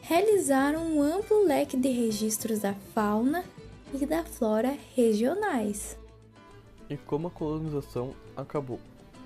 realizaram 0.04 0.86
um 0.86 1.02
amplo 1.02 1.44
leque 1.44 1.76
de 1.76 1.90
registros 1.90 2.60
da 2.60 2.76
fauna 2.94 3.44
e 4.00 4.06
da 4.06 4.24
flora 4.24 4.78
regionais. 4.96 5.98
E 6.88 6.96
como 6.96 7.30
a 7.30 7.32
colonização 7.32 8.14
acabou? 8.38 8.80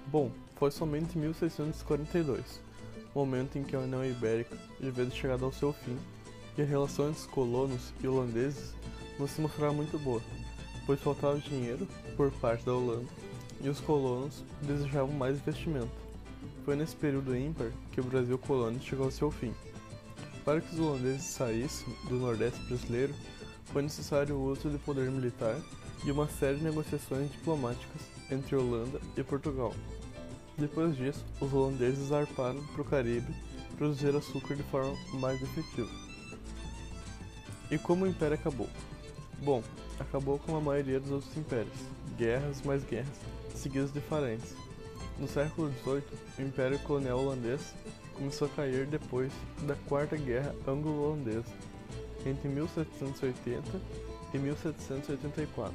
Bom, 0.07 0.31
foi 0.55 0.71
somente 0.71 1.17
em 1.17 1.21
1642, 1.23 2.61
momento 3.13 3.57
em 3.57 3.63
que 3.63 3.75
a 3.75 3.79
União 3.79 4.05
Ibérica 4.05 4.57
já 4.79 4.87
havia 4.87 5.11
chegado 5.11 5.43
ao 5.43 5.51
seu 5.51 5.73
fim 5.73 5.97
e 6.57 6.61
a 6.61 6.65
relação 6.65 7.09
entre 7.09 7.19
os 7.19 7.27
colonos 7.27 7.91
e 8.01 8.07
holandeses 8.07 8.73
não 9.19 9.27
se 9.27 9.41
mostrava 9.41 9.73
muito 9.73 9.97
boa, 9.97 10.21
pois 10.85 10.99
faltava 10.99 11.37
dinheiro 11.39 11.87
por 12.15 12.31
parte 12.31 12.65
da 12.65 12.73
Holanda 12.73 13.07
e 13.61 13.69
os 13.69 13.79
colonos 13.79 14.43
desejavam 14.61 15.13
mais 15.13 15.37
investimento. 15.37 15.91
Foi 16.63 16.75
nesse 16.75 16.95
período 16.95 17.35
ímpar 17.35 17.71
que 17.91 18.01
o 18.01 18.03
Brasil 18.03 18.37
colônia 18.37 18.79
chegou 18.81 19.05
ao 19.05 19.11
seu 19.11 19.31
fim. 19.31 19.53
Para 20.43 20.61
que 20.61 20.73
os 20.73 20.79
holandeses 20.79 21.23
saíssem 21.23 21.87
do 22.07 22.15
Nordeste 22.15 22.59
brasileiro, 22.65 23.13
foi 23.65 23.81
necessário 23.81 24.35
o 24.35 24.51
uso 24.51 24.69
de 24.69 24.77
poder 24.77 25.09
militar 25.09 25.59
e 26.05 26.11
uma 26.11 26.27
série 26.27 26.57
de 26.57 26.63
negociações 26.63 27.31
diplomáticas 27.31 28.01
entre 28.29 28.55
Holanda 28.55 28.99
e 29.17 29.23
Portugal. 29.23 29.73
Depois 30.57 30.95
disso, 30.95 31.25
os 31.41 31.53
holandeses 31.53 32.09
zarparam 32.09 32.63
para 32.67 32.81
o 32.81 32.85
Caribe 32.85 33.33
produzir 33.77 34.15
açúcar 34.15 34.55
de 34.55 34.63
forma 34.63 34.95
mais 35.19 35.41
efetiva. 35.41 35.89
E 37.69 37.77
como 37.77 38.05
o 38.05 38.07
Império 38.07 38.35
acabou? 38.35 38.69
Bom, 39.41 39.63
acabou 39.99 40.39
como 40.39 40.57
a 40.57 40.61
maioria 40.61 40.99
dos 40.99 41.11
outros 41.11 41.37
impérios, 41.37 41.77
guerras 42.17 42.61
mais 42.61 42.83
guerras, 42.83 43.19
seguidas 43.53 43.91
de 43.91 43.99
falência. 44.01 44.57
No 45.19 45.27
século 45.27 45.71
XVIII, 45.83 46.03
o 46.39 46.41
Império 46.41 46.79
Colonial 46.79 47.19
Holandês 47.19 47.73
começou 48.13 48.47
a 48.47 48.51
cair 48.51 48.85
depois 48.85 49.31
da 49.67 49.75
Quarta 49.87 50.17
Guerra 50.17 50.55
Anglo-Holandesa, 50.67 51.53
entre 52.25 52.47
1780 52.49 53.81
e 54.33 54.37
1784, 54.37 55.73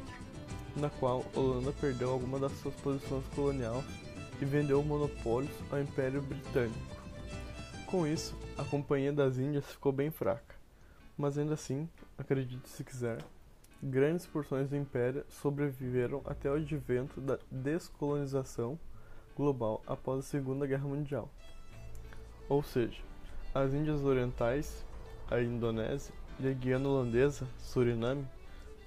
na 0.77 0.91
qual 0.91 1.25
Holanda 1.35 1.73
perdeu 1.73 2.11
alguma 2.11 2.39
das 2.39 2.53
suas 2.61 2.75
posições 2.77 3.25
coloniais 3.35 3.85
e 4.41 4.45
vendeu 4.45 4.83
monopólios 4.83 5.55
ao 5.71 5.81
Império 5.81 6.21
Britânico. 6.23 6.79
Com 7.87 8.07
isso, 8.07 8.37
a 8.57 8.65
Companhia 8.65 9.13
das 9.13 9.39
Índias 9.39 9.67
ficou 9.67 9.93
bem 9.93 10.11
fraca, 10.11 10.55
mas 11.17 11.39
ainda 11.39 11.55
assim, 11.55 11.89
acredite 12.19 12.69
se 12.69 12.85
quiser, 12.85 13.19
grandes 13.83 14.27
porções 14.27 14.69
do 14.69 14.77
Império 14.77 15.25
sobreviveram 15.29 16.21
até 16.25 16.51
o 16.51 16.55
advento 16.55 17.21
da 17.21 17.39
descolonização 17.51 18.79
global 19.37 19.83
após 19.87 20.21
a 20.21 20.29
Segunda 20.29 20.67
Guerra 20.67 20.87
Mundial. 20.87 21.31
Ou 22.49 22.63
seja, 22.63 23.01
as 23.55 23.73
Índias 23.73 24.03
Orientais, 24.03 24.85
a 25.31 25.41
Indonésia 25.41 26.15
e 26.39 26.49
a 26.49 26.53
Guiana 26.53 26.89
Holandesa, 26.89 27.47
Suriname, 27.59 28.27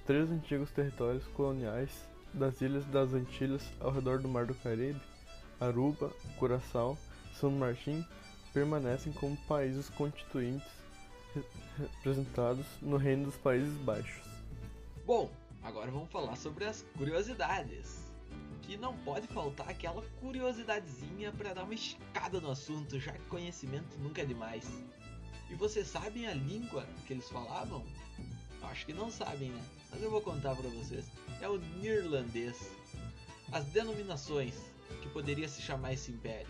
três 0.05 0.29
antigos 0.29 0.71
territórios 0.71 1.25
coloniais 1.27 1.89
das 2.33 2.61
ilhas 2.61 2.85
das 2.85 3.13
Antilhas 3.13 3.63
ao 3.79 3.91
redor 3.91 4.19
do 4.19 4.27
Mar 4.27 4.45
do 4.45 4.55
Caribe, 4.55 4.99
Aruba, 5.59 6.11
Curaçao 6.37 6.97
São 7.39 7.51
Martim, 7.51 8.05
permanecem 8.53 9.13
como 9.13 9.37
países 9.47 9.89
constituintes 9.89 10.67
representados 11.77 12.65
no 12.81 12.97
Reino 12.97 13.25
dos 13.25 13.37
Países 13.37 13.75
Baixos. 13.79 14.32
Bom, 15.05 15.29
agora 15.61 15.91
vamos 15.91 16.09
falar 16.09 16.37
sobre 16.37 16.63
as 16.63 16.85
curiosidades. 16.97 18.09
que 18.61 18.77
não 18.77 18.95
pode 18.99 19.27
faltar 19.27 19.67
aquela 19.67 20.01
curiosidadezinha 20.21 21.33
para 21.33 21.53
dar 21.53 21.65
uma 21.65 21.73
escada 21.73 22.39
no 22.39 22.49
assunto, 22.49 22.97
já 22.97 23.11
que 23.11 23.25
conhecimento 23.25 23.97
nunca 23.97 24.21
é 24.21 24.25
demais. 24.25 24.65
E 25.49 25.55
vocês 25.55 25.87
sabem 25.87 26.25
a 26.25 26.33
língua 26.33 26.87
que 27.05 27.11
eles 27.11 27.29
falavam? 27.29 27.85
Acho 28.61 28.85
que 28.85 28.93
não 28.93 29.11
sabem, 29.11 29.49
né? 29.49 29.61
Mas 29.91 30.01
eu 30.01 30.09
vou 30.09 30.21
contar 30.21 30.55
para 30.55 30.69
vocês. 30.69 31.05
É 31.41 31.49
o 31.49 31.57
neerlandês. 31.81 32.71
As 33.51 33.65
denominações 33.65 34.55
que 35.01 35.09
poderia 35.09 35.49
se 35.49 35.61
chamar 35.61 35.91
esse 35.91 36.13
império: 36.13 36.47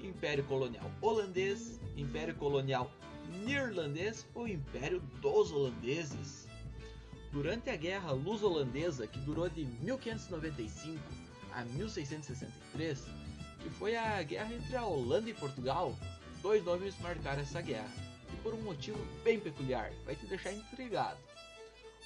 Império 0.00 0.42
Colonial 0.44 0.90
Holandês, 1.00 1.78
Império 1.96 2.34
Colonial 2.34 2.90
Neerlandês 3.46 4.26
ou 4.34 4.48
Império 4.48 4.98
dos 5.22 5.52
Holandeses. 5.52 6.48
Durante 7.34 7.68
a 7.68 7.74
Guerra 7.74 8.12
Luso-Holandesa, 8.12 9.08
que 9.08 9.18
durou 9.18 9.48
de 9.48 9.64
1595 9.64 11.02
a 11.52 11.64
1663, 11.64 13.02
que 13.60 13.70
foi 13.70 13.96
a 13.96 14.22
guerra 14.22 14.54
entre 14.54 14.76
a 14.76 14.86
Holanda 14.86 15.28
e 15.28 15.34
Portugal, 15.34 15.98
dois 16.40 16.64
nomes 16.64 16.96
marcaram 17.00 17.42
essa 17.42 17.60
guerra, 17.60 17.90
e 18.32 18.36
por 18.36 18.54
um 18.54 18.62
motivo 18.62 19.04
bem 19.24 19.40
peculiar, 19.40 19.90
vai 20.04 20.14
te 20.14 20.24
deixar 20.26 20.52
intrigado. 20.52 21.18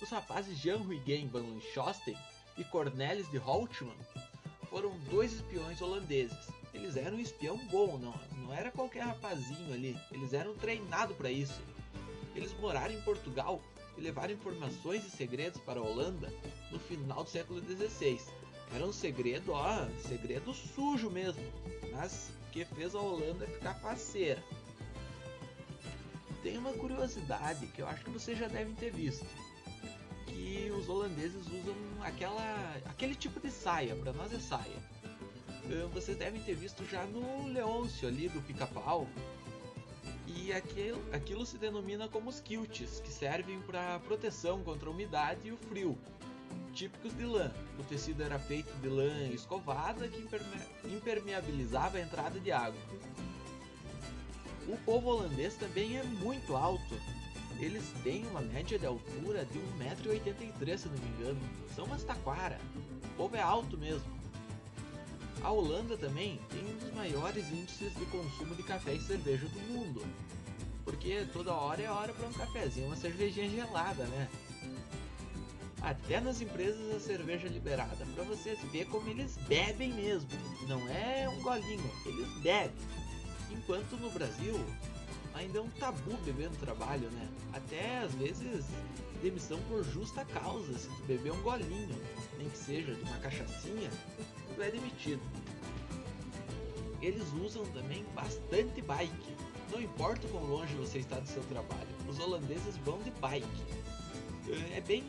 Os 0.01 0.09
rapazes 0.09 0.59
Jan 0.61 0.79
Huygen 0.79 1.29
van 1.29 1.43
Lanchosten 1.43 2.17
e 2.57 2.65
Cornelis 2.65 3.31
de 3.31 3.37
Holtman 3.37 3.99
foram 4.71 4.99
dois 5.11 5.35
espiões 5.35 5.83
holandeses. 5.83 6.49
Eles 6.73 6.97
eram 6.97 7.19
um 7.19 7.21
espião 7.21 7.59
bom, 7.71 7.99
não, 7.99 8.19
não 8.39 8.55
era 8.55 8.71
qualquer 8.71 9.03
rapazinho 9.03 9.75
ali, 9.75 9.95
eles 10.11 10.33
eram 10.33 10.55
treinados 10.55 11.15
para 11.19 11.31
isso. 11.31 11.61
Eles 12.35 12.59
moraram 12.59 12.95
em 12.95 13.03
Portugal 13.03 13.61
e 13.99 14.01
levaram 14.01 14.33
informações 14.33 15.05
e 15.05 15.11
segredos 15.11 15.61
para 15.61 15.81
a 15.81 15.83
Holanda 15.83 16.33
no 16.71 16.79
final 16.79 17.25
do 17.25 17.31
século 17.31 17.61
XVI. 17.61 18.21
Era 18.75 18.85
um 18.85 18.93
segredo, 18.93 19.53
ó, 19.53 19.87
segredo 20.07 20.53
sujo 20.55 21.11
mesmo, 21.11 21.43
mas 21.93 22.31
que 22.53 22.65
fez 22.65 22.95
a 22.95 23.01
Holanda 23.01 23.47
ficar 23.47 23.75
faceira. 23.75 24.43
Tem 26.43 26.57
uma 26.57 26.73
curiosidade 26.73 27.67
que 27.67 27.83
eu 27.83 27.89
acho 27.89 28.05
que 28.05 28.11
vocês 28.11 28.39
já 28.39 28.47
devem 28.47 28.75
ter 28.75 28.93
visto, 28.93 29.27
que 30.27 30.71
os 30.71 30.89
holandeses 30.89 31.47
usam 31.47 31.75
aquela, 32.03 32.77
aquele 32.85 33.15
tipo 33.15 33.41
de 33.41 33.51
saia, 33.51 33.97
para 33.97 34.13
nós 34.13 34.33
é 34.33 34.39
saia. 34.39 34.99
Vocês 35.93 36.17
devem 36.17 36.41
ter 36.41 36.55
visto 36.55 36.85
já 36.87 37.05
no 37.05 37.49
Leôncio 37.49 38.09
ali 38.09 38.29
do 38.29 38.41
pica-pau, 38.41 39.07
e 40.45 40.53
aquilo, 40.53 41.03
aquilo 41.13 41.45
se 41.45 41.59
denomina 41.59 42.09
como 42.09 42.31
os 42.31 42.41
quilts, 42.41 43.01
que 43.01 43.11
servem 43.11 43.61
para 43.61 43.99
proteção 44.01 44.63
contra 44.63 44.89
a 44.89 44.93
umidade 44.93 45.49
e 45.49 45.53
o 45.53 45.57
frio, 45.57 45.99
típicos 46.73 47.17
de 47.17 47.25
lã. 47.25 47.53
O 47.79 47.83
tecido 47.83 48.23
era 48.23 48.39
feito 48.39 48.73
de 48.81 48.89
lã 48.89 49.29
escovada 49.29 50.07
que 50.09 50.25
impermeabilizava 50.85 51.99
a 51.99 52.01
entrada 52.01 52.39
de 52.39 52.53
água. 52.53 52.81
O 54.69 54.77
povo 54.79 55.09
holandês 55.09 55.55
também 55.55 55.99
é 55.99 56.03
muito 56.05 56.55
alto. 56.55 56.95
Eles 57.59 57.93
têm 58.05 58.25
uma 58.27 58.41
média 58.41 58.79
de 58.79 58.87
altura 58.87 59.45
de 59.47 59.59
1,83m, 59.59 60.79
se 60.79 60.89
não 60.89 60.99
me 60.99 61.09
engano. 61.09 61.41
São 61.75 61.85
umas 61.85 62.05
taquara. 62.05 62.61
O 63.03 63.17
povo 63.17 63.35
é 63.35 63.41
alto 63.41 63.77
mesmo. 63.77 64.18
A 65.43 65.51
Holanda 65.51 65.97
também 65.97 66.41
tem 66.51 66.65
um 66.65 66.77
dos 66.79 66.93
maiores 66.93 67.49
índices 67.51 67.95
de 67.95 68.05
consumo 68.07 68.55
de 68.55 68.63
café 68.63 68.95
e 68.95 69.01
cerveja 69.01 69.47
do 69.47 69.61
mundo. 69.73 70.03
Porque 70.85 71.27
toda 71.33 71.53
hora 71.53 71.83
é 71.83 71.91
hora 71.91 72.13
para 72.13 72.27
um 72.27 72.33
cafezinho, 72.33 72.87
uma 72.87 72.97
cervejinha 72.97 73.49
gelada, 73.49 74.05
né? 74.05 74.29
Até 75.81 76.21
nas 76.21 76.41
empresas 76.41 76.95
a 76.95 76.99
cerveja 76.99 77.47
é 77.47 77.51
liberada, 77.51 78.05
para 78.15 78.25
vocês 78.25 78.59
ver 78.73 78.87
como 78.87 79.09
eles 79.09 79.37
bebem 79.49 79.93
mesmo. 79.93 80.29
Não 80.67 80.89
é 80.89 81.29
um 81.29 81.41
golinho, 81.41 81.91
eles 82.05 82.29
bebem. 82.43 82.73
Enquanto 83.51 83.97
no 83.97 84.11
Brasil 84.11 84.55
ainda 85.35 85.59
é 85.59 85.63
um 85.63 85.71
tabu 85.71 86.17
beber 86.25 86.51
no 86.51 86.57
trabalho, 86.57 87.09
né? 87.11 87.29
Até 87.53 87.99
às 87.99 88.13
vezes 88.15 88.67
demissão 89.23 89.61
por 89.69 89.85
justa 89.85 90.25
causa, 90.25 90.77
se 90.77 90.89
tu 90.89 91.03
beber 91.07 91.33
um 91.33 91.43
golinho, 91.43 91.97
nem 92.39 92.49
que 92.49 92.59
seja 92.59 92.93
de 92.95 93.03
uma 93.03 93.19
cachaçinha, 93.19 93.91
é 94.63 94.71
demitido. 94.71 95.23
Eles 97.01 97.33
usam 97.33 97.65
também 97.67 98.05
bastante 98.15 98.83
bike. 98.83 99.37
Não 99.71 99.81
importa 99.81 100.27
o 100.27 100.31
quão 100.31 100.45
longe 100.45 100.75
você 100.75 100.99
está 100.99 101.19
do 101.19 101.29
seu 101.29 101.43
trabalho, 101.45 101.89
os 102.09 102.19
holandeses 102.19 102.77
vão 102.79 102.99
de 103.03 103.11
bike. 103.13 103.47
É 104.75 104.81
bem 104.81 105.05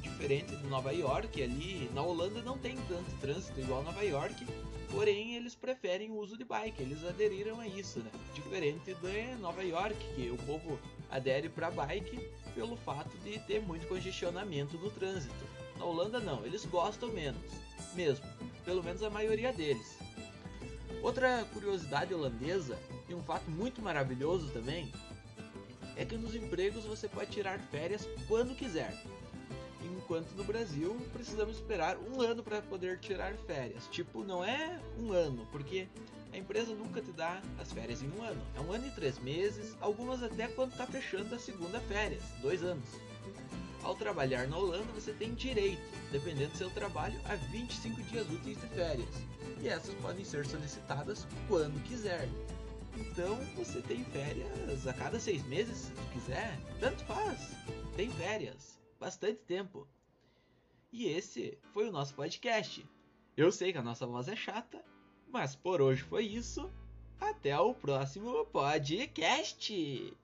diferente 0.00 0.56
de 0.56 0.66
Nova 0.66 0.92
York, 0.92 1.42
ali 1.42 1.90
na 1.94 2.02
Holanda 2.02 2.40
não 2.42 2.56
tem 2.56 2.76
tanto 2.88 3.10
trânsito 3.20 3.60
igual 3.60 3.82
Nova 3.82 4.02
York, 4.02 4.46
porém 4.90 5.36
eles 5.36 5.54
preferem 5.54 6.10
o 6.10 6.16
uso 6.16 6.38
de 6.38 6.44
bike, 6.44 6.82
eles 6.82 7.04
aderiram 7.04 7.60
a 7.60 7.68
isso, 7.68 7.98
né? 7.98 8.10
Diferente 8.34 8.94
de 8.94 9.34
Nova 9.36 9.62
York, 9.62 9.96
que 10.14 10.30
o 10.30 10.38
povo 10.38 10.78
adere 11.10 11.50
para 11.50 11.70
bike 11.70 12.18
pelo 12.54 12.76
fato 12.76 13.16
de 13.18 13.38
ter 13.40 13.60
muito 13.60 13.86
congestionamento 13.86 14.78
no 14.78 14.90
trânsito. 14.90 15.44
Na 15.78 15.84
Holanda 15.84 16.18
não, 16.18 16.44
eles 16.46 16.64
gostam 16.64 17.10
menos, 17.10 17.42
mesmo 17.94 18.24
pelo 18.64 18.82
menos 18.82 19.02
a 19.02 19.10
maioria 19.10 19.52
deles. 19.52 19.98
Outra 21.02 21.44
curiosidade 21.52 22.14
holandesa 22.14 22.78
e 23.08 23.14
um 23.14 23.22
fato 23.22 23.50
muito 23.50 23.82
maravilhoso 23.82 24.50
também 24.50 24.92
é 25.96 26.04
que 26.04 26.16
nos 26.16 26.34
empregos 26.34 26.84
você 26.84 27.08
pode 27.08 27.30
tirar 27.30 27.58
férias 27.58 28.08
quando 28.28 28.54
quiser. 28.54 28.94
Enquanto 29.82 30.30
no 30.32 30.44
Brasil 30.44 30.96
precisamos 31.12 31.56
esperar 31.56 31.96
um 31.98 32.20
ano 32.20 32.42
para 32.42 32.62
poder 32.62 32.98
tirar 33.00 33.34
férias. 33.46 33.88
Tipo, 33.90 34.22
não 34.22 34.44
é 34.44 34.80
um 34.98 35.12
ano, 35.12 35.46
porque 35.50 35.88
a 36.32 36.38
empresa 36.38 36.72
nunca 36.74 37.00
te 37.00 37.12
dá 37.12 37.42
as 37.58 37.72
férias 37.72 38.00
em 38.02 38.10
um 38.10 38.22
ano. 38.22 38.40
É 38.56 38.60
um 38.60 38.72
ano 38.72 38.86
e 38.86 38.90
três 38.92 39.18
meses, 39.18 39.76
algumas 39.80 40.22
até 40.22 40.46
quando 40.48 40.72
está 40.72 40.86
fechando 40.86 41.34
a 41.34 41.38
segunda 41.38 41.80
férias, 41.80 42.22
dois 42.40 42.62
anos. 42.62 42.88
Ao 43.82 43.96
trabalhar 43.96 44.46
na 44.46 44.56
Holanda, 44.56 44.92
você 44.92 45.12
tem 45.12 45.34
direito, 45.34 45.82
dependendo 46.10 46.52
do 46.52 46.56
seu 46.56 46.70
trabalho, 46.70 47.20
a 47.24 47.34
25 47.34 48.00
dias 48.04 48.28
úteis 48.30 48.60
de 48.60 48.66
férias. 48.68 49.08
E 49.60 49.68
essas 49.68 49.94
podem 49.96 50.24
ser 50.24 50.46
solicitadas 50.46 51.26
quando 51.48 51.82
quiser. 51.84 52.28
Então 52.96 53.34
você 53.56 53.80
tem 53.82 54.04
férias 54.04 54.86
a 54.86 54.92
cada 54.92 55.18
seis 55.18 55.42
meses, 55.46 55.76
se 55.76 55.92
quiser. 56.12 56.58
Tanto 56.78 57.04
faz. 57.04 57.56
Tem 57.96 58.10
férias. 58.10 58.78
Bastante 59.00 59.40
tempo. 59.40 59.88
E 60.92 61.06
esse 61.06 61.58
foi 61.72 61.88
o 61.88 61.92
nosso 61.92 62.14
podcast. 62.14 62.86
Eu 63.36 63.50
sei 63.50 63.72
que 63.72 63.78
a 63.78 63.82
nossa 63.82 64.06
voz 64.06 64.28
é 64.28 64.36
chata, 64.36 64.84
mas 65.28 65.56
por 65.56 65.80
hoje 65.80 66.02
foi 66.02 66.24
isso. 66.24 66.70
Até 67.18 67.58
o 67.58 67.74
próximo 67.74 68.44
podcast! 68.46 70.14